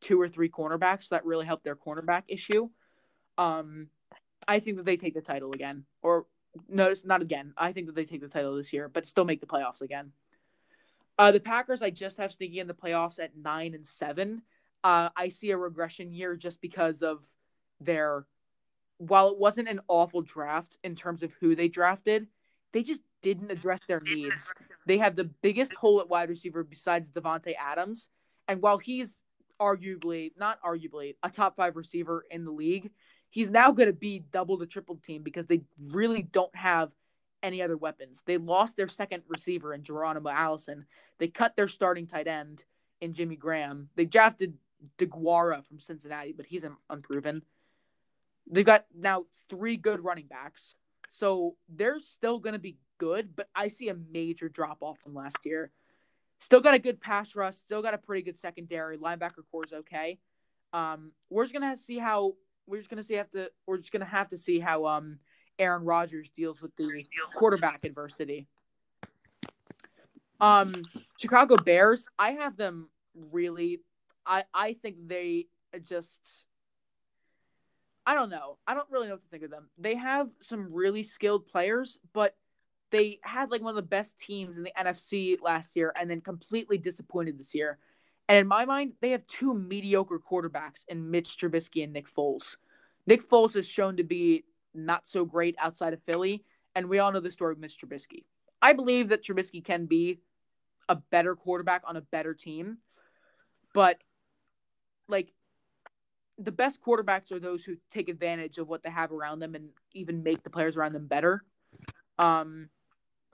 [0.01, 1.05] two or three cornerbacks.
[1.05, 2.69] So that really helped their cornerback issue.
[3.39, 3.89] Um,
[4.47, 6.27] I think that they take the title again, or
[6.69, 7.55] no, not again.
[7.57, 10.13] I think that they take the title this year, but still make the playoffs again.
[11.19, 14.43] Uh, the Packers, I just have sneaking in the playoffs at nine and seven.
[14.85, 17.23] Uh, I see a regression year just because of
[17.81, 18.27] their.
[18.99, 22.29] While it wasn't an awful draft in terms of who they drafted,
[22.73, 24.53] they just didn't address their needs.
[24.87, 28.09] They have the biggest hole at wide receiver besides Davante Adams,
[28.49, 29.19] and while he's
[29.61, 32.91] arguably not arguably a top five receiver in the league,
[33.31, 36.91] he's now going to be double the triple team because they really don't have
[37.43, 38.21] any other weapons.
[38.25, 40.87] They lost their second receiver in Geronimo Allison.
[41.19, 42.65] They cut their starting tight end
[43.01, 43.89] in Jimmy Graham.
[43.97, 44.55] They drafted
[44.99, 47.43] DeGuara from Cincinnati, but he's un- unproven.
[48.51, 50.75] They've got now three good running backs.
[51.11, 55.15] So they're still going to be good, but I see a major drop off from
[55.15, 55.71] last year.
[56.39, 58.99] Still got a good pass rush, still got a pretty good secondary.
[58.99, 60.19] Linebacker core is okay.
[60.73, 62.35] Um, we're just gonna see how
[62.67, 65.19] we're just gonna see have to we're just gonna have to see how um
[65.59, 68.47] Aaron Rodgers deals with the quarterback adversity.
[70.41, 70.73] Um,
[71.21, 73.81] Chicago Bears, I have them really.
[74.27, 75.47] I I think they
[75.83, 76.45] just.
[78.05, 78.59] I don't know.
[78.67, 79.69] I don't really know what to think of them.
[79.79, 82.35] They have some really skilled players, but
[82.91, 86.21] they had like one of the best teams in the NFC last year and then
[86.21, 87.79] completely disappointed this year.
[88.29, 92.57] And in my mind, they have two mediocre quarterbacks in Mitch Trubisky and Nick Foles.
[93.07, 97.13] Nick Foles has shown to be not so great outside of Philly, and we all
[97.13, 98.25] know the story of Mitch Trubisky.
[98.61, 100.21] I believe that Trubisky can be
[100.89, 102.79] a better quarterback on a better team,
[103.75, 103.99] but
[105.13, 105.33] like
[106.39, 109.69] the best quarterbacks are those who take advantage of what they have around them and
[109.93, 111.41] even make the players around them better.
[112.19, 112.69] Um,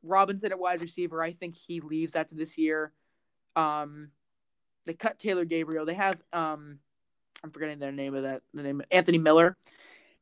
[0.02, 2.92] Robinson at wide receiver, I think he leaves after this year.
[3.56, 4.10] Um,
[4.84, 5.86] they cut Taylor Gabriel.
[5.86, 6.78] They have um,
[7.42, 9.56] I'm forgetting their name of that the name Anthony Miller.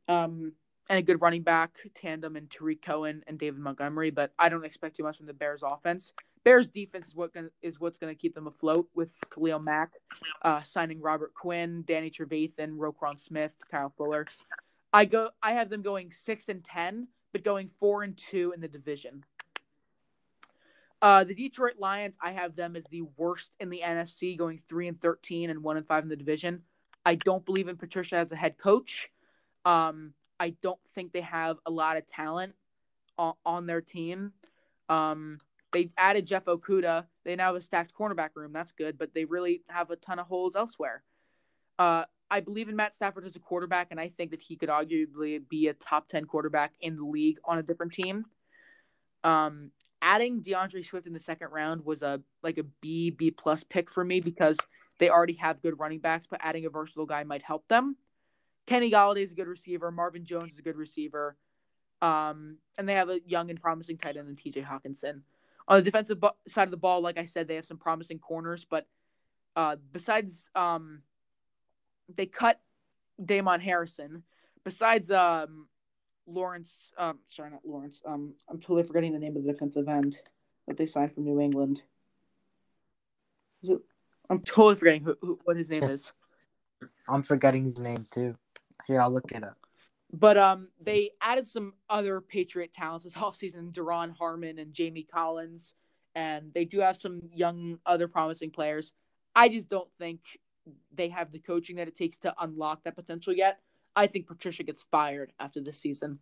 [0.08, 0.52] Um,
[0.88, 4.64] and a good running back tandem in Tarik Cohen and David Montgomery, but I don't
[4.64, 6.12] expect too much from the Bears offense.
[6.46, 9.94] Bears defense is what is what's going to keep them afloat with Khalil Mack
[10.42, 14.26] uh, signing Robert Quinn, Danny Trevathan, Roquan Smith, Kyle Fuller.
[14.92, 18.60] I go I have them going 6 and 10, but going 4 and 2 in
[18.60, 19.24] the division.
[21.02, 24.86] Uh, the Detroit Lions, I have them as the worst in the NFC, going 3
[24.86, 26.62] and 13 and 1 and 5 in the division.
[27.04, 29.10] I don't believe in Patricia as a head coach.
[29.64, 32.54] Um, I don't think they have a lot of talent
[33.18, 34.32] on, on their team.
[34.88, 35.40] Um,
[35.76, 37.04] they added Jeff Okudah.
[37.22, 38.50] They now have a stacked cornerback room.
[38.50, 41.02] That's good, but they really have a ton of holes elsewhere.
[41.78, 44.70] Uh, I believe in Matt Stafford as a quarterback, and I think that he could
[44.70, 48.24] arguably be a top 10 quarterback in the league on a different team.
[49.22, 53.62] Um, adding D'Andre Swift in the second round was a like a B, B plus
[53.62, 54.56] pick for me because
[54.98, 57.96] they already have good running backs, but adding a versatile guy might help them.
[58.66, 59.90] Kenny Golladay is a good receiver.
[59.90, 61.36] Marvin Jones is a good receiver.
[62.00, 65.20] Um, and they have a young and promising tight end in TJ Hockenson.
[65.68, 68.64] On the defensive side of the ball, like I said, they have some promising corners,
[68.68, 68.86] but
[69.56, 71.02] uh, besides, um,
[72.14, 72.60] they cut
[73.22, 74.22] Damon Harrison.
[74.64, 75.68] Besides um,
[76.26, 78.00] Lawrence, um, sorry, not Lawrence.
[78.06, 80.16] Um, I'm totally forgetting the name of the defensive end
[80.68, 81.82] that they signed from New England.
[84.28, 86.12] I'm totally forgetting who, who what his name is.
[87.08, 88.36] I'm forgetting his name too.
[88.86, 89.56] Here, I'll look it up.
[90.12, 95.74] But um, they added some other Patriot talents this offseason, Duron Harmon and Jamie Collins,
[96.14, 98.92] and they do have some young other promising players.
[99.34, 100.20] I just don't think
[100.94, 103.60] they have the coaching that it takes to unlock that potential yet.
[103.94, 106.18] I think Patricia gets fired after this season.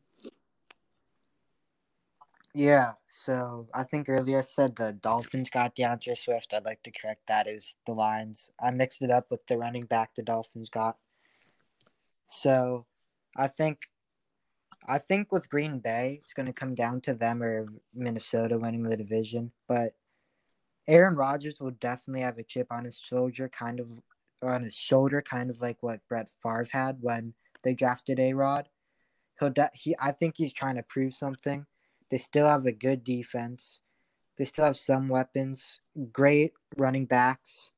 [2.57, 6.55] Yeah, so I think earlier I said the Dolphins got D'Andre Swift.
[6.55, 7.47] I'd like to correct that.
[7.47, 8.53] Was the Lions.
[8.63, 10.97] I mixed it up with the running back the Dolphins got.
[12.29, 12.87] So
[13.37, 13.89] I think
[14.87, 18.83] I think with Green Bay, it's going to come down to them or Minnesota winning
[18.83, 19.53] the division.
[19.67, 19.95] But
[20.87, 23.89] Aaron Rodgers will definitely have a chip on his shoulder, kind of
[24.43, 28.69] on his shoulder, kind of like what Brett Favre had when they drafted A Rod.
[29.41, 31.67] He'll de- he I think he's trying to prove something.
[32.11, 33.81] They still have a good defense.
[34.37, 35.81] They still have some weapons,
[36.13, 37.71] great running backs,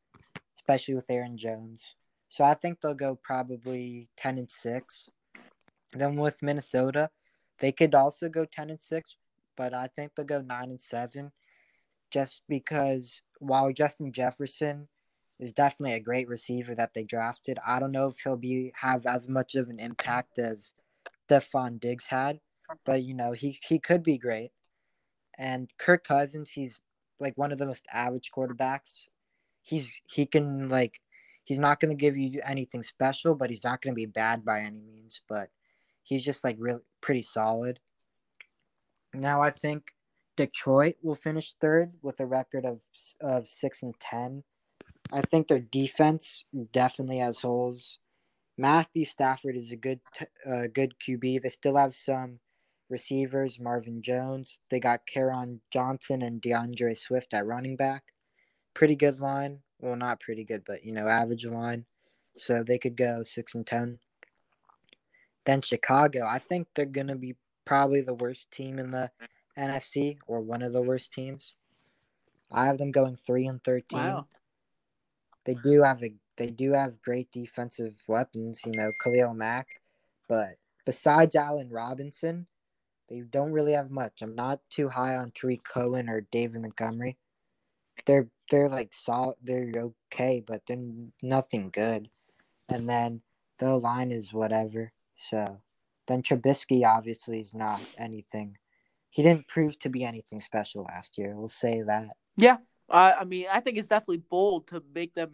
[0.57, 1.95] especially with Aaron Jones.
[2.29, 5.11] So I think they'll go probably 10 and 6.
[5.92, 7.11] Then with Minnesota,
[7.59, 9.16] they could also go 10 and 6,
[9.57, 11.33] but I think they'll go 9 and 7
[12.11, 14.88] just because while Justin Jefferson
[15.38, 19.07] is definitely a great receiver that they drafted, I don't know if he'll be have
[19.07, 20.72] as much of an impact as
[21.29, 22.40] Stefon Diggs had,
[22.85, 24.53] but you know, he he could be great.
[25.38, 26.81] And Kirk Cousins, he's
[27.20, 29.07] like one of the most average quarterbacks.
[29.62, 31.01] He's he can like
[31.44, 34.44] he's not going to give you anything special, but he's not going to be bad
[34.44, 35.20] by any means.
[35.29, 35.51] But
[36.07, 37.81] he's just like really pretty solid.
[39.14, 39.92] Now I think
[40.37, 42.81] Detroit will finish third with a record of
[43.21, 44.45] of six and ten.
[45.12, 47.99] I think their defense definitely has holes.
[48.59, 50.01] Matthew Stafford is a good
[50.49, 51.42] uh, good QB.
[51.42, 52.40] They still have some
[52.88, 54.59] receivers, Marvin Jones.
[54.71, 58.05] They got Kerryon Johnson and D'Andre Swift at running back.
[58.75, 61.85] Pretty good line well, not pretty good, but you know, average line.
[62.37, 63.99] So they could go six and ten.
[65.46, 69.11] Then Chicago, I think they're gonna be probably the worst team in the
[69.56, 71.54] NFC or one of the worst teams.
[72.52, 74.00] I have them going three and thirteen.
[74.00, 74.26] Wow.
[75.44, 79.80] They do have a they do have great defensive weapons, you know, Khalil Mack,
[80.28, 82.46] but besides Allen Robinson,
[83.09, 84.20] they don't really have much.
[84.20, 87.16] I'm not too high on Tarik Cohen or David Montgomery.
[88.04, 89.37] They're they're like solid.
[89.42, 89.72] They're
[90.12, 90.82] okay, but they're
[91.22, 92.11] nothing good.
[92.68, 93.22] And then
[93.59, 94.92] the line is whatever.
[95.16, 95.61] So
[96.07, 98.59] then Trubisky obviously is not anything.
[99.11, 101.35] He didn't prove to be anything special last year.
[101.35, 102.16] We'll say that.
[102.37, 102.59] Yeah,
[102.90, 105.31] I mean, I think it's definitely bold to make them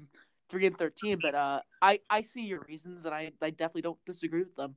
[0.48, 3.98] three and thirteen, but uh, I I see your reasons, and I I definitely don't
[4.06, 4.76] disagree with them.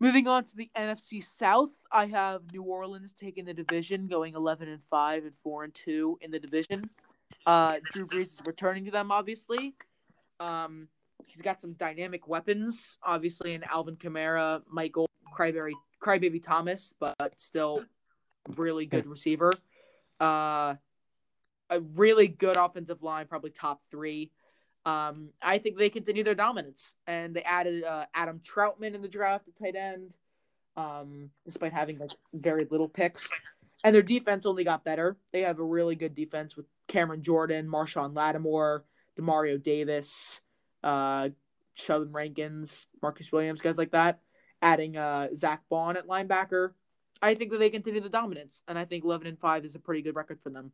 [0.00, 4.68] Moving on to the NFC South, I have New Orleans taking the division, going eleven
[4.68, 6.90] and five and four and two in the division.
[7.46, 9.74] Uh, Drew Brees is returning to them, obviously.
[10.40, 10.88] Um,
[11.26, 17.84] he's got some dynamic weapons, obviously, in Alvin Kamara, Michael Cryberry, Crybaby Thomas, but still
[18.56, 19.52] really good receiver.
[20.20, 20.74] Uh,
[21.70, 24.30] a really good offensive line, probably top three.
[24.84, 29.08] Um, I think they continue their dominance, and they added uh, Adam Trautman in the
[29.08, 30.12] draft at tight end,
[30.76, 33.28] um, despite having like very little picks.
[33.84, 35.16] And their defense only got better.
[35.32, 38.84] They have a really good defense with Cameron Jordan, Marshon Lattimore,
[39.18, 40.40] Demario Davis,
[40.82, 41.30] uh,
[41.74, 44.20] Sheldon Rankins, Marcus Williams, guys like that.
[44.60, 46.70] Adding uh, Zack Baun at linebacker,
[47.20, 49.80] I think that they continue the dominance, and I think eleven and five is a
[49.80, 50.72] pretty good record for them.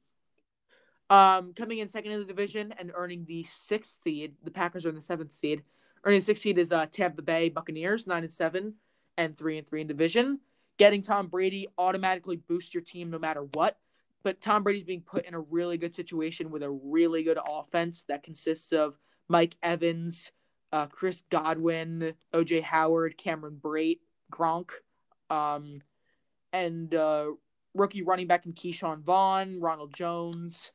[1.10, 4.90] Um, coming in second in the division and earning the sixth seed, the Packers are
[4.90, 5.62] in the seventh seed.
[6.04, 8.74] Earning sixth seed is uh, Tampa Bay Buccaneers, nine and seven,
[9.16, 10.40] and three and three in division.
[10.76, 13.78] Getting Tom Brady automatically boosts your team no matter what.
[14.22, 18.04] But Tom Brady's being put in a really good situation with a really good offense
[18.08, 20.32] that consists of Mike Evans,
[20.72, 24.00] uh, Chris Godwin, OJ Howard, Cameron Brate,
[24.32, 24.70] Gronk,
[25.30, 25.82] um,
[26.52, 27.26] and uh,
[27.74, 30.70] rookie running back in Ke'Shawn Vaughn, Ronald Jones,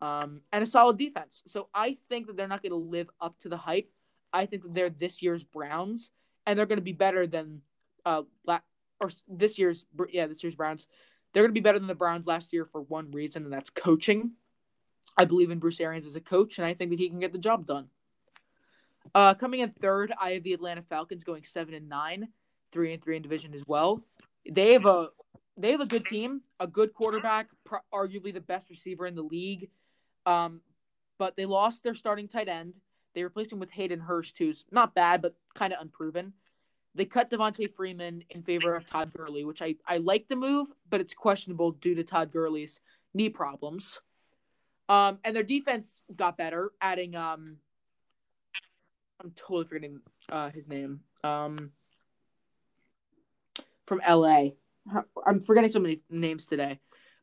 [0.00, 1.42] um, and a solid defense.
[1.46, 3.90] So I think that they're not going to live up to the hype.
[4.32, 6.10] I think that they're this year's Browns,
[6.46, 7.62] and they're going to be better than
[8.04, 8.22] uh,
[9.00, 10.86] or this year's yeah this year's Browns.
[11.32, 13.70] They're going to be better than the Browns last year for one reason, and that's
[13.70, 14.32] coaching.
[15.16, 17.32] I believe in Bruce Arians as a coach, and I think that he can get
[17.32, 17.88] the job done.
[19.14, 22.28] Uh, coming in third, I have the Atlanta Falcons going seven and nine,
[22.72, 24.02] three and three in division as well.
[24.48, 25.08] They have a
[25.56, 27.48] they have a good team, a good quarterback,
[27.92, 29.70] arguably the best receiver in the league.
[30.26, 30.60] Um,
[31.18, 32.74] but they lost their starting tight end.
[33.14, 36.34] They replaced him with Hayden Hurst, who's not bad but kind of unproven.
[36.94, 40.68] They cut Devonta Freeman in favor of Todd Gurley, which I, I like the move,
[40.88, 42.80] but it's questionable due to Todd Gurley's
[43.12, 44.00] knee problems.
[44.88, 47.58] Um, and their defense got better, adding um,
[49.22, 51.00] I'm totally forgetting uh, his name.
[51.24, 51.72] Um,
[53.86, 54.50] from LA.
[55.26, 56.78] I'm forgetting so many names today,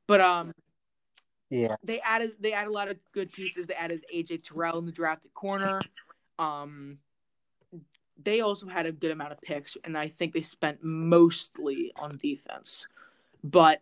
[0.08, 0.54] but um,
[1.50, 3.68] yeah, they added they added a lot of good pieces.
[3.68, 5.80] They added AJ Terrell in the drafted corner.
[6.40, 6.98] Um,
[8.22, 12.18] they also had a good amount of picks, and I think they spent mostly on
[12.18, 12.88] defense.
[13.44, 13.82] But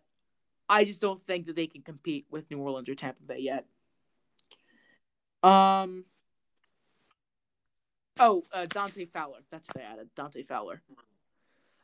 [0.72, 3.66] I just don't think that they can compete with New Orleans or Tampa Bay yet.
[5.44, 6.06] Um.
[8.18, 9.40] Oh, uh, Dante Fowler.
[9.52, 10.10] That's what they added.
[10.16, 10.82] Dante Fowler.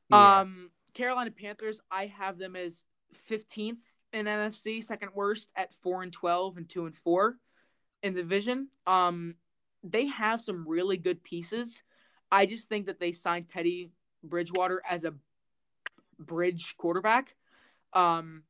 [0.10, 0.40] Yeah.
[0.40, 1.82] Um, Carolina Panthers.
[1.92, 2.84] I have them as
[3.26, 7.36] fifteenth in NFC, second worst at four and twelve and two and four
[8.04, 8.70] in the division.
[8.86, 9.36] Um,
[9.84, 11.84] they have some really good pieces.
[12.32, 13.92] I just think that they signed Teddy
[14.24, 15.14] Bridgewater as a
[16.20, 17.36] bridge quarterback.
[17.92, 18.44] Um,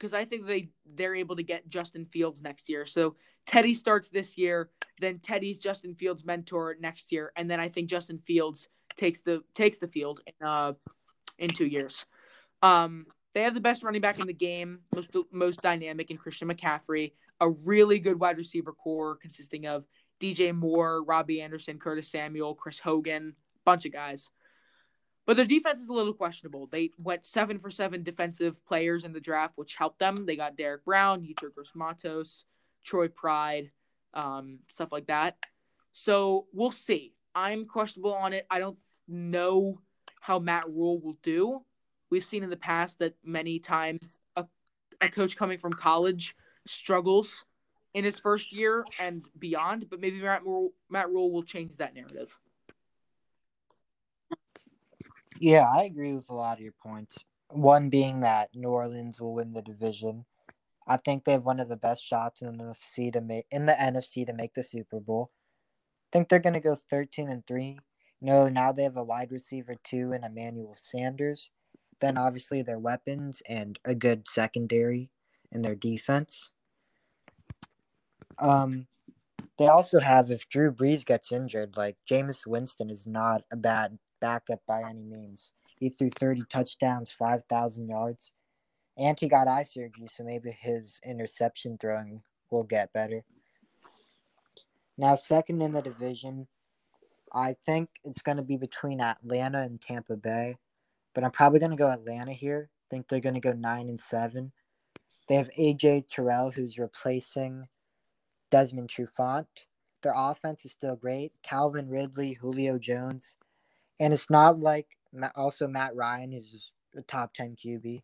[0.00, 2.86] because I think they they're able to get Justin Fields next year.
[2.86, 7.68] So Teddy starts this year, then Teddy's Justin Fields mentor next year, and then I
[7.68, 10.72] think Justin Fields takes the takes the field in uh
[11.38, 12.06] in two years.
[12.62, 16.48] Um, they have the best running back in the game, most most dynamic in Christian
[16.48, 19.84] McCaffrey, a really good wide receiver core consisting of
[20.20, 23.34] DJ Moore, Robbie Anderson, Curtis Samuel, Chris Hogan,
[23.64, 24.28] bunch of guys.
[25.26, 26.66] But their defense is a little questionable.
[26.66, 30.26] They went seven for seven defensive players in the draft, which helped them.
[30.26, 32.44] They got Derrick Brown, Yetur Gross
[32.84, 33.70] Troy Pride,
[34.14, 35.36] um, stuff like that.
[35.92, 37.12] So we'll see.
[37.34, 38.46] I'm questionable on it.
[38.50, 39.80] I don't know
[40.20, 41.62] how Matt Rhule will do.
[42.10, 44.46] We've seen in the past that many times a,
[45.00, 46.34] a coach coming from college
[46.66, 47.44] struggles
[47.94, 51.94] in his first year and beyond, but maybe Matt Rhule, Matt Rhule will change that
[51.94, 52.36] narrative.
[55.40, 57.24] Yeah, I agree with a lot of your points.
[57.48, 60.26] One being that New Orleans will win the division.
[60.86, 63.64] I think they have one of the best shots in the NFC to make in
[63.64, 65.30] the NFC to make the Super Bowl.
[65.32, 67.78] I think they're going to go 13 and 3.
[68.20, 71.50] You know, now they have a wide receiver too and Emmanuel Sanders.
[72.00, 75.10] Then obviously their weapons and a good secondary
[75.50, 76.50] in their defense.
[78.38, 78.88] Um
[79.58, 83.98] they also have if Drew Brees gets injured, like Jameis Winston is not a bad
[84.20, 85.52] backup by any means.
[85.76, 88.32] He threw 30 touchdowns, 5,000 yards,
[88.98, 93.24] and he got eye surgery, so maybe his interception throwing will get better.
[94.98, 96.46] Now, second in the division,
[97.32, 100.56] I think it's going to be between Atlanta and Tampa Bay,
[101.14, 102.68] but I'm probably going to go Atlanta here.
[102.70, 104.52] I think they're going to go 9 and 7.
[105.28, 107.68] They have AJ Terrell, who's replacing
[108.50, 109.46] Desmond Trufant.
[110.02, 111.32] Their offense is still great.
[111.42, 113.36] Calvin Ridley, Julio Jones,
[114.00, 114.88] and it's not like
[115.36, 118.02] also Matt Ryan is a top ten QB,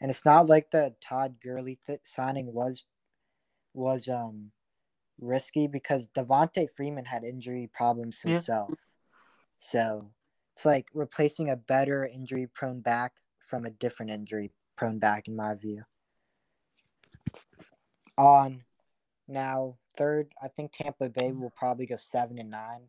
[0.00, 2.84] and it's not like the Todd Gurley th- signing was
[3.74, 4.50] was um
[5.20, 8.70] risky because Devonta Freeman had injury problems himself.
[8.70, 8.76] Yeah.
[9.58, 10.10] So
[10.54, 15.36] it's like replacing a better injury prone back from a different injury prone back, in
[15.36, 15.82] my view.
[18.16, 18.62] On
[19.26, 22.88] now, third, I think Tampa Bay will probably go seven and nine.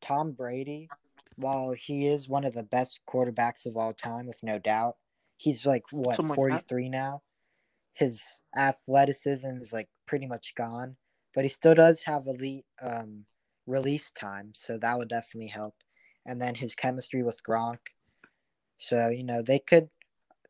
[0.00, 0.88] Tom Brady,
[1.38, 4.96] while he is one of the best quarterbacks of all time, with no doubt,
[5.36, 7.22] he's like what forty three now.
[7.94, 8.22] His
[8.56, 10.96] athleticism is like pretty much gone,
[11.34, 13.24] but he still does have elite um,
[13.66, 15.74] release time, so that would definitely help.
[16.26, 17.78] And then his chemistry with Gronk,
[18.76, 19.88] so you know they could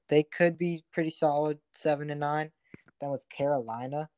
[0.09, 2.51] they could be pretty solid seven and nine.
[3.01, 4.09] Then with Carolina,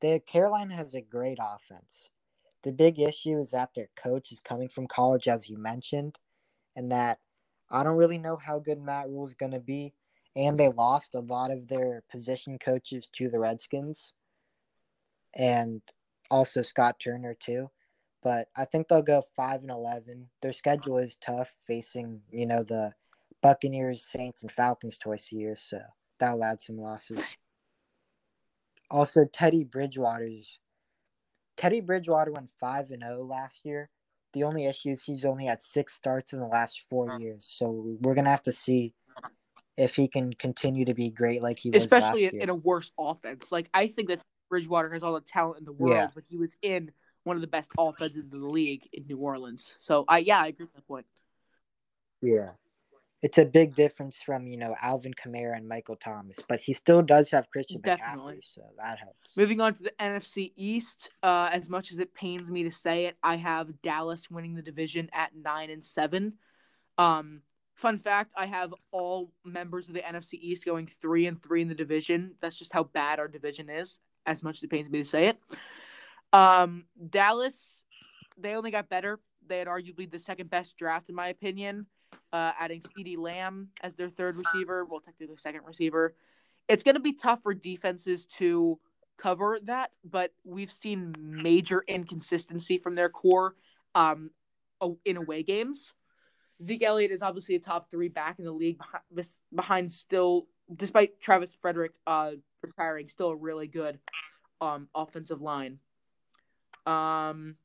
[0.00, 2.10] they Carolina has a great offense.
[2.64, 6.18] The big issue is that their coach is coming from college, as you mentioned,
[6.74, 7.18] and that
[7.70, 9.92] I don't really know how good Matt Rhule is going to be.
[10.34, 14.14] And they lost a lot of their position coaches to the Redskins,
[15.34, 15.80] and
[16.30, 17.70] also Scott Turner too.
[18.22, 20.30] But I think they'll go five and eleven.
[20.42, 22.94] Their schedule is tough, facing you know the
[23.42, 25.78] Buccaneers, Saints, and Falcons twice a year, so
[26.18, 27.22] that'll add some losses.
[28.90, 30.58] Also, Teddy Bridgewater's
[31.56, 33.90] Teddy Bridgewater went five and zero oh last year.
[34.32, 37.20] The only issue is he's only had six starts in the last four mm.
[37.20, 38.94] years, so we're gonna have to see
[39.76, 42.90] if he can continue to be great like he was, especially in, in a worse
[42.98, 43.52] offense.
[43.52, 46.08] Like I think that Bridgewater has all the talent in the world, yeah.
[46.14, 46.90] but he was in
[47.22, 49.74] one of the best offenses in the league in New Orleans.
[49.78, 51.06] So I yeah, I agree with that point.
[52.20, 52.50] Yeah
[53.24, 57.00] it's a big difference from you know Alvin Kamara and Michael Thomas, but he still
[57.00, 58.34] does have Christian Definitely.
[58.34, 59.34] McCaffrey, so that helps.
[59.34, 63.06] Moving on to the NFC East, uh, as much as it pains me to say
[63.06, 66.34] it, I have Dallas winning the division at nine and seven.
[66.98, 67.40] Um,
[67.76, 71.68] fun fact: I have all members of the NFC East going three and three in
[71.68, 72.34] the division.
[72.42, 74.00] That's just how bad our division is.
[74.26, 75.38] As much as it pains me to say it,
[76.34, 77.82] um, Dallas,
[78.36, 79.18] they only got better.
[79.46, 81.86] They had arguably the second best draft in my opinion
[82.32, 86.14] uh, adding CeeDee Lamb as their third receiver, well, technically second receiver.
[86.68, 88.78] It's going to be tough for defenses to
[89.18, 93.54] cover that, but we've seen major inconsistency from their core
[93.94, 94.30] um,
[95.04, 95.92] in away games.
[96.64, 98.78] Zeke Elliott is obviously a top three back in the league
[99.54, 103.98] behind still, despite Travis Frederick uh, retiring, still a really good
[104.60, 105.78] um, offensive line.
[106.86, 107.56] Um,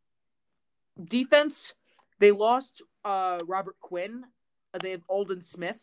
[1.01, 1.73] defense,
[2.19, 4.25] they lost uh, Robert Quinn
[4.77, 5.79] they have Aldon Smith.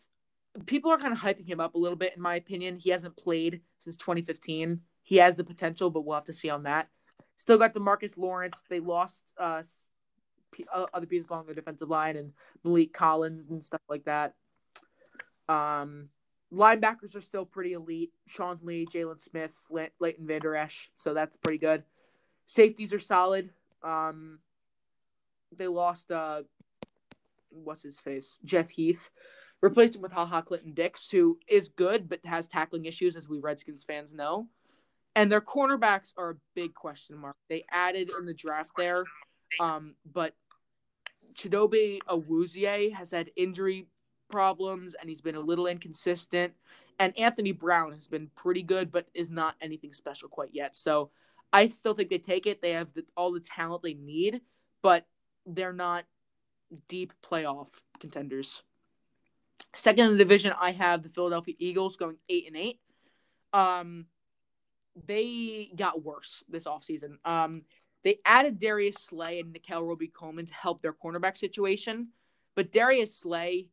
[0.65, 2.77] People are kind of hyping him up a little bit, in my opinion.
[2.79, 4.81] He hasn't played since 2015.
[5.03, 6.89] He has the potential, but we'll have to see on that.
[7.37, 8.63] Still got Demarcus Lawrence.
[8.69, 9.61] They lost uh,
[10.73, 12.33] uh, other pieces along the defensive line and
[12.65, 14.33] Maliek Collins and stuff like that.
[15.47, 16.09] Um,
[16.51, 18.11] linebackers are still pretty elite.
[18.27, 20.89] Sean Lee, Jaylon Smith, Leighton Vander Esch.
[20.97, 21.83] So that's pretty good.
[22.47, 23.49] Safeties are solid.
[23.83, 24.39] Um,
[25.55, 26.41] they lost uh,
[27.49, 29.09] what's his face, Jeff Heath,
[29.61, 33.27] replaced him with Ha Ha Clinton Dix, who is good but has tackling issues, as
[33.27, 34.47] we Redskins fans know.
[35.15, 37.35] And their cornerbacks are a big question mark.
[37.49, 39.03] They added in the draft there,
[39.59, 40.35] um, but
[41.33, 43.87] Chidobe Awuzie has had injury
[44.29, 46.53] problems and he's been a little inconsistent.
[46.99, 50.75] And Anthony Brown has been pretty good, but is not anything special quite yet.
[50.75, 51.11] So
[51.53, 52.61] I still think they take it.
[52.61, 54.41] They have the, all the talent they need,
[54.81, 55.05] but
[55.45, 56.05] they're not
[56.87, 58.63] deep playoff contenders.
[59.75, 62.79] Second in the division, I have the Philadelphia Eagles going eight and eight.
[63.53, 64.05] Um,
[65.05, 67.17] they got worse this offseason.
[67.25, 67.63] Um,
[68.03, 72.09] they added Darius Slay and Nickell Robey-Coleman to help their cornerback situation,
[72.55, 73.67] but Darius Slay,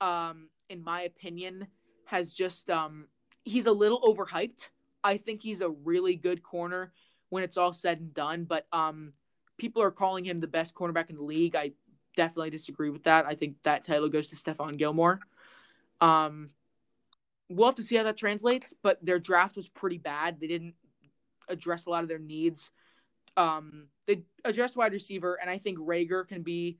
[0.00, 1.66] um, in my opinion,
[2.06, 3.06] has just um,
[3.44, 4.68] he's a little overhyped.
[5.04, 6.92] I think he's a really good corner
[7.28, 9.12] when it's all said and done, but um,
[9.58, 11.56] people are calling him the best cornerback in the league.
[11.56, 11.72] I
[12.16, 13.26] definitely disagree with that.
[13.26, 15.20] I think that title goes to Stephon Gilmore.
[16.00, 16.50] Um,
[17.48, 20.40] we'll have to see how that translates, but their draft was pretty bad.
[20.40, 20.74] They didn't
[21.48, 22.70] address a lot of their needs.
[23.36, 26.78] Um, they addressed wide receiver, and I think Reagor can be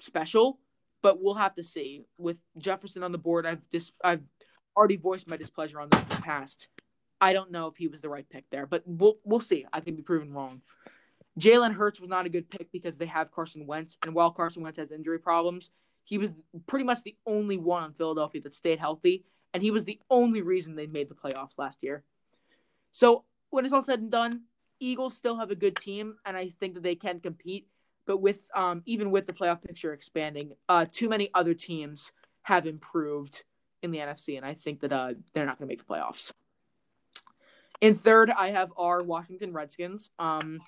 [0.00, 0.58] special,
[1.02, 2.06] but we'll have to see.
[2.16, 4.22] With Jefferson on the board, I've just I've
[4.76, 6.68] already voiced my displeasure on this in the past.
[7.20, 9.66] I don't know if he was the right pick there, but we'll we'll see.
[9.72, 10.62] I can be proven wrong.
[11.38, 14.62] Jalen Hurts was not a good pick because they have Carson Wentz, and while Carson
[14.62, 15.70] Wentz has injury problems,
[16.04, 16.32] he was
[16.66, 20.42] pretty much the only one on Philadelphia that stayed healthy, and he was the only
[20.42, 22.02] reason they made the playoffs last year.
[22.92, 24.42] So when it's all said and done,
[24.80, 27.66] Eagles still have a good team, and I think that they can compete.
[28.06, 32.10] but with um, even with the playoff picture expanding, uh, too many other teams
[32.42, 33.44] have improved
[33.82, 36.32] in the NFC, and I think that uh, they're not going to make the playoffs.
[37.80, 40.10] In third, I have our Washington Redskins.
[40.18, 40.60] Um,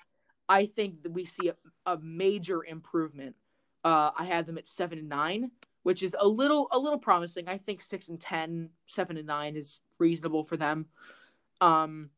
[0.51, 3.37] I think that we see a, a major improvement.
[3.85, 5.51] Uh, I had them at seven and nine,
[5.83, 7.47] which is a little a little promising.
[7.47, 10.87] I think six and 10, 7 and nine is reasonable for them.
[11.61, 12.09] Um,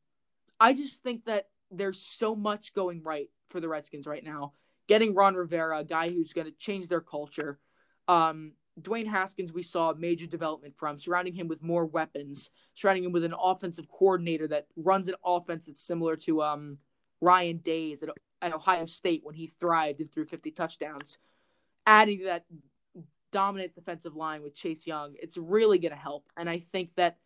[0.60, 4.54] I just think that there's so much going right for the Redskins right now.
[4.88, 7.60] Getting Ron Rivera, a guy who's going to change their culture.
[8.08, 13.12] Um, Dwayne Haskins, we saw major development from, surrounding him with more weapons, surrounding him
[13.12, 16.80] with an offensive coordinator that runs an offense that's similar to um,
[17.24, 18.10] Ryan Day's at,
[18.42, 21.18] at Ohio State when he thrived and threw 50 touchdowns.
[21.86, 22.46] Adding that
[23.32, 26.28] dominant defensive line with Chase Young, it's really going to help.
[26.38, 27.18] And I think that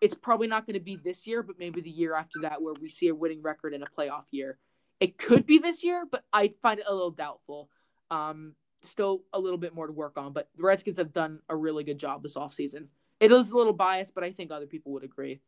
[0.00, 2.74] it's probably not going to be this year, but maybe the year after that, where
[2.74, 4.58] we see a winning record in a playoff year.
[5.00, 7.70] It could be this year, but I find it a little doubtful.
[8.10, 11.56] Um, still a little bit more to work on, but the Redskins have done a
[11.56, 12.86] really good job this offseason.
[13.20, 15.40] It is a little biased, but I think other people would agree.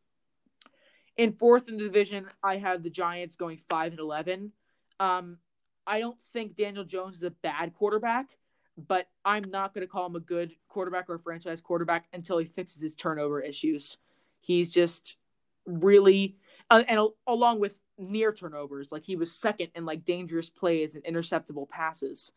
[1.16, 4.52] In fourth in the division, I have the Giants going five and eleven.
[5.00, 5.38] Um,
[5.86, 8.36] I don't think Daniel Jones is a bad quarterback,
[8.76, 12.38] but I'm not going to call him a good quarterback or a franchise quarterback until
[12.38, 13.96] he fixes his turnover issues.
[14.40, 15.16] He's just
[15.64, 16.36] really,
[16.70, 21.04] uh, and along with near turnovers, like he was second in like dangerous plays and
[21.04, 22.32] interceptable passes.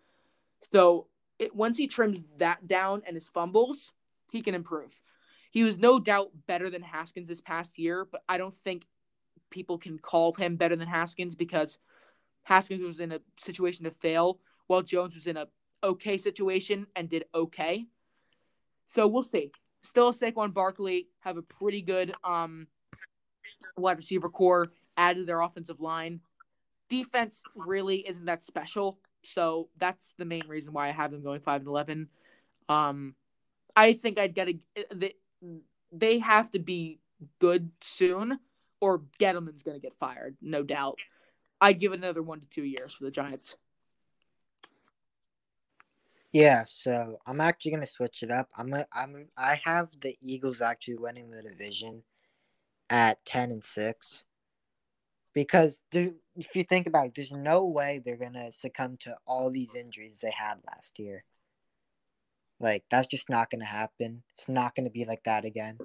[0.71, 1.07] So
[1.38, 3.91] it, once he trims that down and his fumbles,
[4.32, 5.01] he can improve.
[5.49, 8.85] He was no doubt better than Haskins this past year, but I don't think
[9.49, 11.79] people can call him better than Haskins because
[12.43, 15.47] Haskins was in a situation to fail while Jones was in a
[15.83, 17.85] okay situation and did okay.
[18.85, 19.51] So we'll see.
[19.81, 22.67] Still Saquon Barkley have a pretty good um
[23.77, 26.19] wide receiver core added to their offensive line.
[26.89, 28.99] Defense really isn't that special.
[29.23, 32.09] So that's the main reason why I have them going five and eleven.
[32.67, 33.15] Um,
[33.75, 34.59] I think I'd get a
[34.93, 35.15] they,
[35.91, 36.99] they have to be
[37.39, 38.39] good soon,
[38.79, 40.99] or Gettleman's going to get fired, no doubt.
[41.61, 43.55] I'd give another one to two years for the Giants.
[46.31, 48.49] Yeah, so I'm actually gonna switch it up.
[48.55, 52.03] I'm a, I'm I have the Eagles actually winning the division
[52.89, 54.23] at ten and six
[55.33, 59.73] because if you think about it, there's no way they're gonna succumb to all these
[59.73, 61.23] injuries they had last year.
[62.60, 64.24] Like that's just not gonna happen.
[64.38, 65.78] It's not gonna be like that again.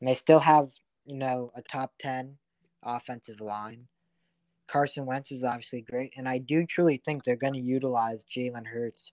[0.00, 0.70] And they still have,
[1.04, 2.36] you know, a top ten
[2.82, 3.86] offensive line.
[4.66, 8.66] Carson Wentz is obviously great, and I do truly think they're going to utilize Jalen
[8.66, 9.12] Hurts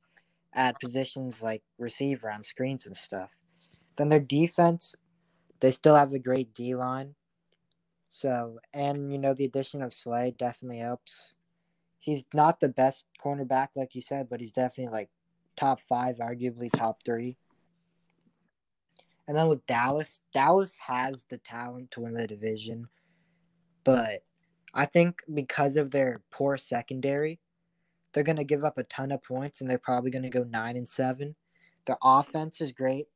[0.53, 3.29] at positions like receiver on screens and stuff.
[3.97, 4.95] Then their defense,
[5.59, 7.15] they still have a great D line.
[8.09, 11.33] So, and you know, the addition of Slay definitely helps.
[11.99, 15.09] He's not the best cornerback, like you said, but he's definitely like
[15.55, 17.37] top five, arguably top three.
[19.27, 22.87] And then with Dallas, Dallas has the talent to win the division,
[23.83, 24.23] but
[24.73, 27.39] I think because of their poor secondary,
[28.13, 30.43] they're going to give up a ton of points and they're probably going to go
[30.43, 31.35] 9 and 7.
[31.85, 33.07] Their offense is great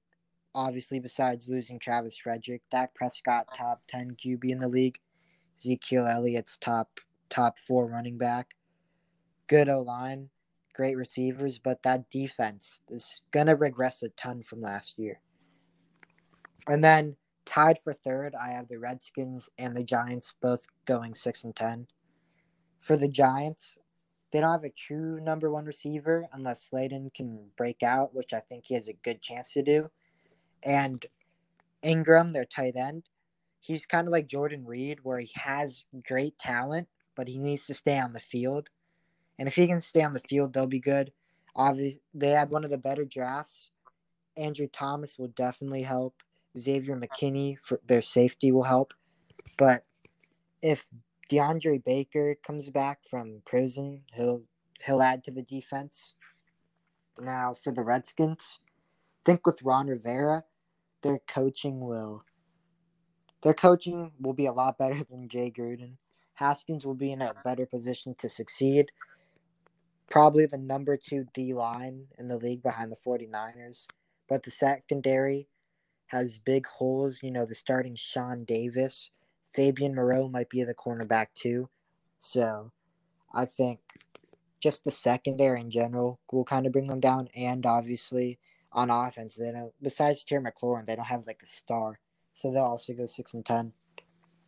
[0.55, 4.97] obviously, besides losing Travis Frederick, Dak Prescott top ten QB in the league,
[5.59, 8.55] Ezekiel Elliott's top top four running back,
[9.47, 10.29] good O line,
[10.75, 15.19] great receivers, but that defense is gonna regress a ton from last year.
[16.67, 17.15] And then
[17.45, 21.87] tied for third, I have the Redskins and the Giants both going six and ten.
[22.79, 23.77] For the Giants,
[24.31, 28.39] they don't have a true number one receiver unless Slayton can break out, which I
[28.41, 29.89] think he has a good chance to do
[30.65, 31.05] and
[31.83, 33.03] Engram, their tight end,
[33.59, 37.75] he's kind of like Jordan Reed, where he has great talent, but he needs to
[37.75, 38.69] stay on the field.
[39.37, 41.11] And if he can stay on the field, they'll be good.
[41.55, 43.69] Obviously, they had one of the better drafts.
[44.37, 46.21] Andrew Thomas will definitely help.
[46.57, 48.93] Xavier McKinney for their safety will help.
[49.57, 49.85] But
[50.61, 50.87] if
[51.29, 54.43] DeAndre Baker comes back from prison, he'll
[54.85, 56.13] he'll add to the defense.
[57.19, 60.43] Now for the Redskins, I think with Ron Rivera,
[61.01, 62.23] their coaching will
[63.45, 65.97] their coaching will be a lot better than Jay Gruden.
[66.33, 68.91] Haskins will be in a better position to succeed.
[70.09, 73.87] Probably the number two D line in the league behind the 49ers.
[74.27, 75.47] But the secondary
[76.07, 77.19] has big holes.
[77.21, 79.09] You know, the starting Sean Davis.
[79.47, 81.69] Fabian Moreau might be the cornerback too.
[82.19, 82.71] So
[83.33, 83.79] I think
[84.59, 87.29] just the secondary in general will kind of bring them down.
[87.35, 88.39] And obviously,
[88.75, 89.35] on offense.
[89.35, 91.99] They don't besides Terry McLaurin, they don't have like a star.
[92.33, 93.71] So they'll also go six and ten.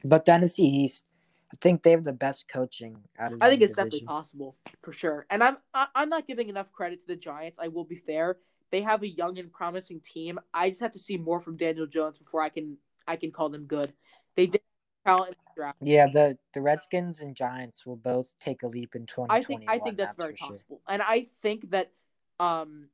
[0.03, 1.05] But the NFC East,
[1.53, 3.41] I think they have the best coaching out of.
[3.41, 5.25] I think it's definitely possible for sure.
[5.29, 7.57] And I'm I, I'm not giving enough credit to the Giants.
[7.59, 8.37] I will be fair.
[8.69, 10.39] They have a young and promising team.
[10.53, 12.77] I just have to see more from Daniel Jones before I can
[13.07, 13.93] I can call them good.
[14.35, 14.61] They did
[15.05, 15.77] talent in the draft.
[15.81, 19.79] Yeah, the the Redskins and Giants will both take a leap in I think I
[19.79, 20.47] think that's, very for sure.
[20.49, 20.81] possible.
[20.87, 21.91] And I think that
[22.39, 22.89] um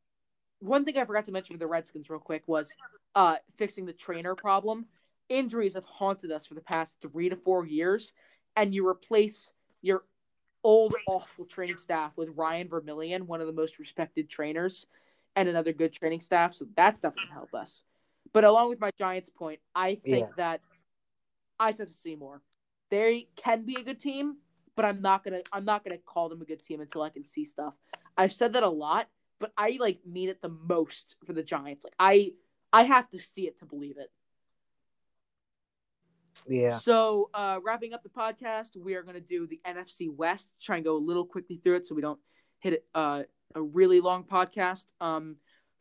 [0.59, 2.75] one thing I forgot to mention with the Redskins real quick was
[3.15, 4.85] uh fixing the trainer problem.
[5.29, 8.11] Injuries have haunted us for the past three to four years,
[8.55, 9.51] and you replace
[9.81, 10.03] your
[10.63, 14.85] old awful training staff with Ryan Vermillion, one of the most respected trainers,
[15.35, 16.55] and another good training staff.
[16.55, 17.81] So that's definitely help us.
[18.31, 20.31] But along with my Giants point, I think Yeah.
[20.37, 20.61] that
[21.59, 22.41] I have to see more.
[22.89, 24.37] They can be a good team,
[24.75, 27.23] but I'm not gonna I'm not gonna call them a good team until I can
[27.23, 27.73] see stuff.
[28.17, 31.83] I've said that a lot, but I like mean it the most for the Giants.
[31.83, 32.33] Like I
[32.71, 34.11] I have to see it to believe it.
[36.47, 36.79] Yeah.
[36.79, 40.85] So uh wrapping up the podcast, we are gonna do the NFC West, try and
[40.85, 42.19] go a little quickly through it so we don't
[42.59, 43.23] hit it, uh,
[43.55, 44.85] a really long podcast.
[45.01, 45.37] Um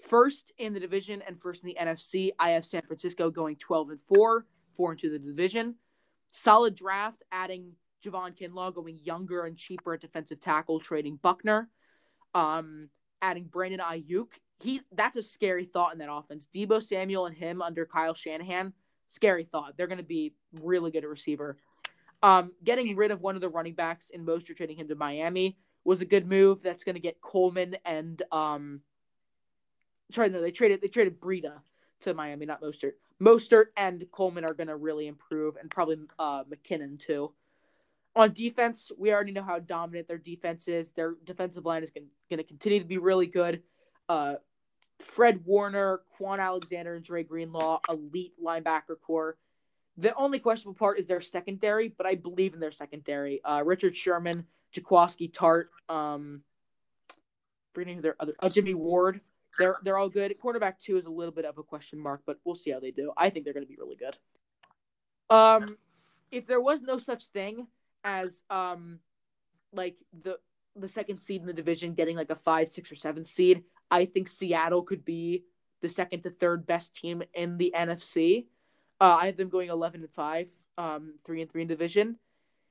[0.09, 3.91] first in the division and first in the NFC, I have San Francisco going twelve
[3.91, 4.47] and four,
[4.77, 5.77] four into the division.
[6.33, 7.73] Solid draft, adding
[8.05, 11.69] Javon Kinlaw, going younger and cheaper at defensive tackle, trading Buckner.
[12.35, 12.89] Um,
[13.23, 14.29] adding Brandon Aiyuk.
[14.61, 16.49] He that's a scary thought in that offense.
[16.55, 18.73] Deebo Samuel and him under Kyle Shanahan,
[19.15, 19.77] scary thought.
[19.77, 21.57] They're going to be really good at receiver.
[22.23, 25.57] Um, getting rid of one of the running backs in Mostert, trading him to Miami
[25.85, 26.63] was a good move.
[26.63, 28.81] That's going to get Coleman and um,
[30.13, 31.61] sorry, no, they traded they traded Breida
[32.03, 32.93] to Miami, not Mostert.
[33.21, 37.33] Mostert and Coleman are going to really improve, and probably uh, McKinnon too.
[38.15, 40.93] On defense, we already know how dominant their defense is.
[40.93, 43.63] Their defensive line is going to continue to be really good.
[44.09, 44.35] Uh,
[45.01, 49.37] Fred Warner, Kwon Alexander, and Dre Greenlaw, elite linebacker core.
[49.99, 53.43] The only questionable part is their secondary, but I believe in their secondary.
[53.45, 56.43] Uh, Richard Sherman, Jaquiski Tartt, um,
[57.75, 59.21] forgetting who their other, uh, Jimmy Ward.
[59.59, 60.35] They're they're all good.
[60.41, 62.91] Quarterback two is a little bit of a question mark, but we'll see how they
[62.91, 63.13] do.
[63.19, 64.17] I think they're going to be really good.
[65.35, 65.77] Um,
[66.31, 67.67] if there was no such thing
[68.03, 68.99] as um,
[69.75, 70.39] like the
[70.75, 73.63] the second seed in the division getting like a five, six, or seven seed,
[73.93, 75.45] I think Seattle could be
[75.83, 78.47] the second to third best team in the NFC.
[79.01, 82.17] Uh, I have them going eleven and five, um, three and three in division.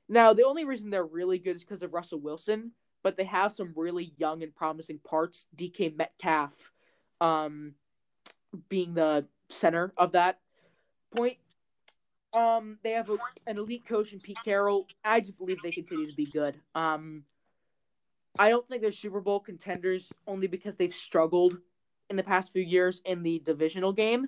[0.09, 2.72] Now, the only reason they're really good is because of Russell Wilson,
[3.03, 5.45] but they have some really young and promising parts.
[5.55, 6.53] DK Metcalf,
[7.22, 7.76] um,
[8.67, 10.39] being the center of that
[11.15, 11.38] point.
[12.34, 14.88] Um, they have a, an elite coach in Pete Carroll.
[15.03, 16.55] I just believe they continue to be good.
[16.74, 17.26] Um,
[18.39, 21.57] I don't think they're Super Bowl contenders only because they've struggled
[22.09, 24.27] in the past few years in the divisional game,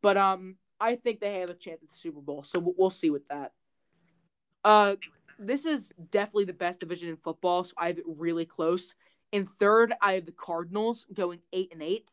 [0.00, 2.44] but um, I think they have a chance at the Super Bowl.
[2.44, 3.52] So we'll, see with that.
[4.64, 4.96] Uh,
[5.38, 8.94] this is definitely the best division in football, so I have it really close.
[9.32, 12.08] In third, I have the Cardinals going eight and eight.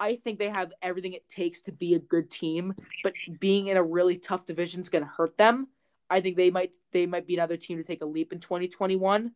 [0.00, 2.74] I think they have everything it takes to be a good team,
[3.04, 5.68] but being in a really tough division is going to hurt them.
[6.10, 9.32] I think they might they might be another team to take a leap in 2021.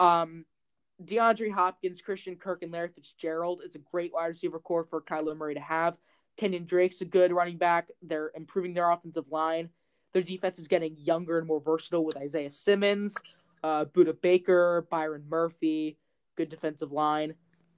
[0.00, 0.44] Um,
[1.02, 5.36] DeAndre Hopkins, Christian Kirk, and Larry Fitzgerald is a great wide receiver core for Kyler
[5.36, 5.96] Murray to have.
[6.36, 7.88] Kenyon Drake's a good running back.
[8.02, 9.70] They're improving their offensive line.
[10.12, 13.14] Their defense is getting younger and more versatile with Isaiah Simmons,
[13.62, 15.98] uh, Budda Baker, Byron Murphy,
[16.36, 17.32] good defensive line.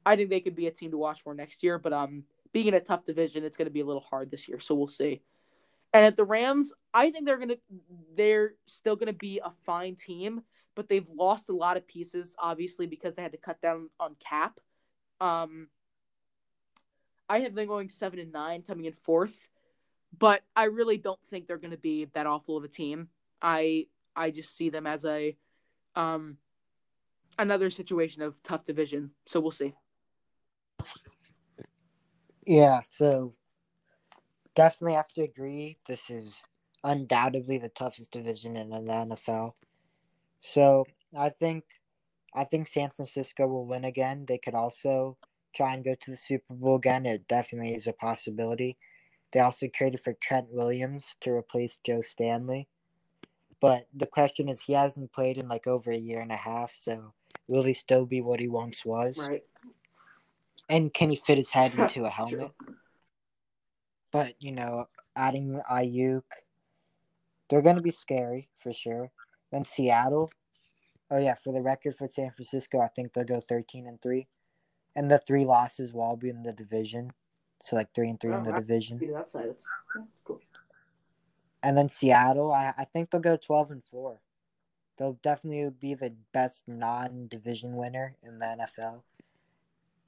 [0.04, 2.66] I think they could be a team to watch for next year, but um, being
[2.66, 4.86] in a tough division, it's going to be a little hard this year, so we'll
[4.86, 5.22] see.
[5.92, 7.56] And at the Rams, I think they're gonna
[8.14, 10.42] they're still gonna be a fine team,
[10.76, 14.14] but they've lost a lot of pieces, obviously, because they had to cut down on
[14.20, 14.60] cap.
[15.20, 15.68] Um,
[17.28, 19.48] I have them going seven and nine, coming in fourth,
[20.16, 23.08] but I really don't think they're gonna be that awful of a team.
[23.42, 25.36] I I just see them as a
[25.96, 26.36] um
[27.38, 29.74] another situation of tough division, so we'll see.
[32.46, 33.34] Yeah, so
[34.54, 35.78] definitely have to agree.
[35.88, 36.42] This is
[36.84, 39.54] undoubtedly the toughest division in the NFL.
[40.40, 40.84] So
[41.16, 41.64] I think
[42.34, 44.26] I think San Francisco will win again.
[44.26, 45.16] They could also
[45.54, 47.06] try and go to the Super Bowl again.
[47.06, 48.76] It definitely is a possibility.
[49.32, 52.68] They also traded for Trent Williams to replace Joe Staley.
[53.60, 56.72] But the question is he hasn't played in like over a year and a half,
[56.72, 57.14] so
[57.48, 59.18] will he still be what he once was?
[59.18, 59.42] Right.
[60.68, 62.10] And can he fit his head into a True.
[62.10, 62.52] helmet?
[64.12, 66.22] But you know, adding Aiyuk,
[67.48, 69.10] they're going to be scary for sure.
[69.52, 70.30] Then Seattle,
[71.10, 74.26] oh yeah, for the record for San Francisco, I think they'll go thirteen and three,
[74.94, 77.12] and the three losses will all be in the division,
[77.60, 78.98] so like three and three in oh, the Oh, division.
[78.98, 79.48] See that side.
[79.48, 80.40] That's, that's cool.
[81.62, 84.20] And then Seattle, I, I think they'll go twelve and four.
[84.98, 89.02] They'll definitely be the best non-division winner in the NFL.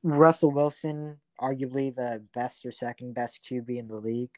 [0.03, 4.31] Russell Wilson, arguably the best or second best QB in the league.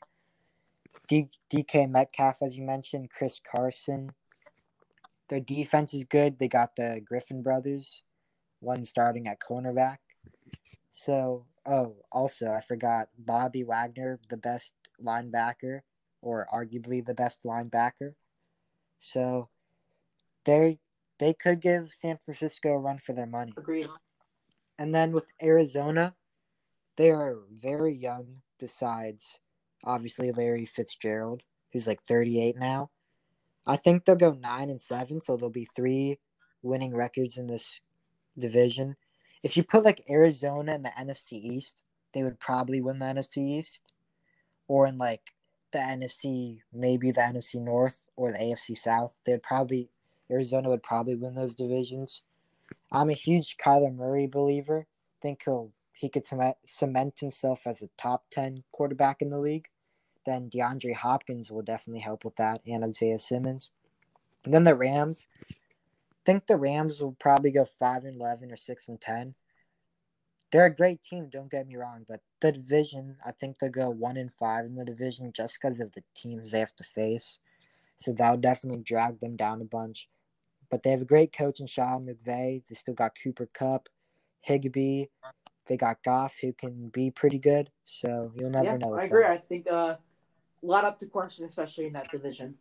[1.09, 4.11] D- DK Metcalf, as you mentioned, Chris Carson.
[5.31, 6.39] Their defense is good.
[6.39, 8.03] They got the Griffin brothers,
[8.59, 9.99] one starting at cornerback.
[10.91, 15.81] So, oh, also, I forgot Bobby Wagner, the best linebacker,
[16.21, 18.15] or arguably the best linebacker.
[18.99, 19.49] So,
[20.45, 20.81] they
[21.19, 23.53] they could give San Francisco a run for their money.
[23.57, 23.89] Agreed.
[24.79, 26.17] And then with Arizona,
[26.97, 28.43] they are very young.
[28.59, 29.39] Besides,
[29.85, 32.91] obviously Larry Fitzgerald, who's like 38 now.
[33.71, 36.19] I think they'll go nine and seven, so there'll be three
[36.61, 37.83] winning records in this
[38.37, 38.97] division.
[39.45, 41.77] If you put like Arizona in the NFC East,
[42.13, 43.83] they would probably win the NFC East,
[44.67, 45.35] or in like
[45.73, 49.15] the NFC, maybe the NFC North or the AFC South.
[49.25, 49.89] They'd probably
[50.29, 52.23] Arizona would probably win those divisions.
[52.91, 54.87] I'm a huge Kyler Murray believer.
[55.23, 59.69] Think he'll he could cement himself as a top 10 quarterback in the league,
[60.27, 63.71] then DeAndre Hopkins will definitely help with that and Isaiah Simmons.
[64.45, 65.55] And then the Rams, I
[66.25, 69.35] think the Rams will probably go 5 and 11 or 6 and 10.
[70.53, 73.91] They're a great team, don't get me wrong, but the division, I think they'll go
[73.91, 77.39] 1 and 5 in the division just because of the teams they have to face.
[77.97, 80.09] So that'll definitely drag them down a bunch.
[80.71, 82.63] But they have a great coach in Sean McVay.
[82.67, 83.89] They still got Cooper Kupp,
[84.41, 85.07] Higbee,
[85.71, 87.71] they got Goff, who can be pretty good.
[87.85, 88.95] So you'll never yeah, know.
[88.95, 89.23] I agree.
[89.23, 89.33] Them.
[89.33, 89.97] I think uh,
[90.63, 92.55] a lot up to question, especially in that division.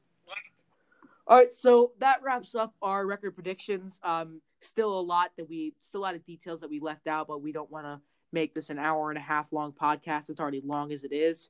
[1.27, 3.99] All right, so that wraps up our record predictions.
[4.03, 7.27] Um, still a lot that we, still a lot of details that we left out,
[7.27, 10.29] but we don't want to make this an hour and a half long podcast.
[10.29, 11.49] It's already long as it is.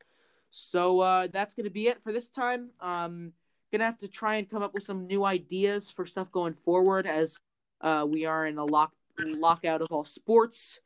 [0.52, 2.72] So uh, that's going to be it for this time.
[2.82, 3.34] Um,
[3.72, 7.06] gonna have to try and come up with some new ideas for stuff going forward
[7.06, 7.40] as
[7.82, 10.80] uh, we are in a lock lockout of all sports.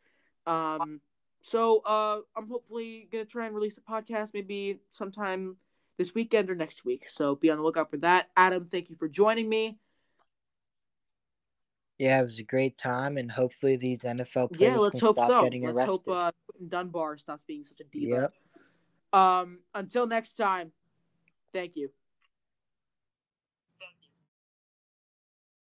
[0.45, 0.99] Um,
[1.43, 5.57] so uh, I'm hopefully gonna try and release a podcast maybe sometime
[5.97, 7.07] this weekend or next week.
[7.09, 8.29] So be on the lookout for that.
[8.35, 9.77] Adam, thank you for joining me.
[11.99, 15.17] Yeah, it was a great time, and hopefully these NFL players yeah, let's can hope
[15.17, 15.43] stop so.
[15.43, 16.01] getting let's arrested.
[16.07, 16.31] hope uh,
[16.67, 18.31] Dunbar stops being such a diva.
[19.13, 19.21] Yep.
[19.21, 20.71] Um, until next time,
[21.53, 21.91] thank you.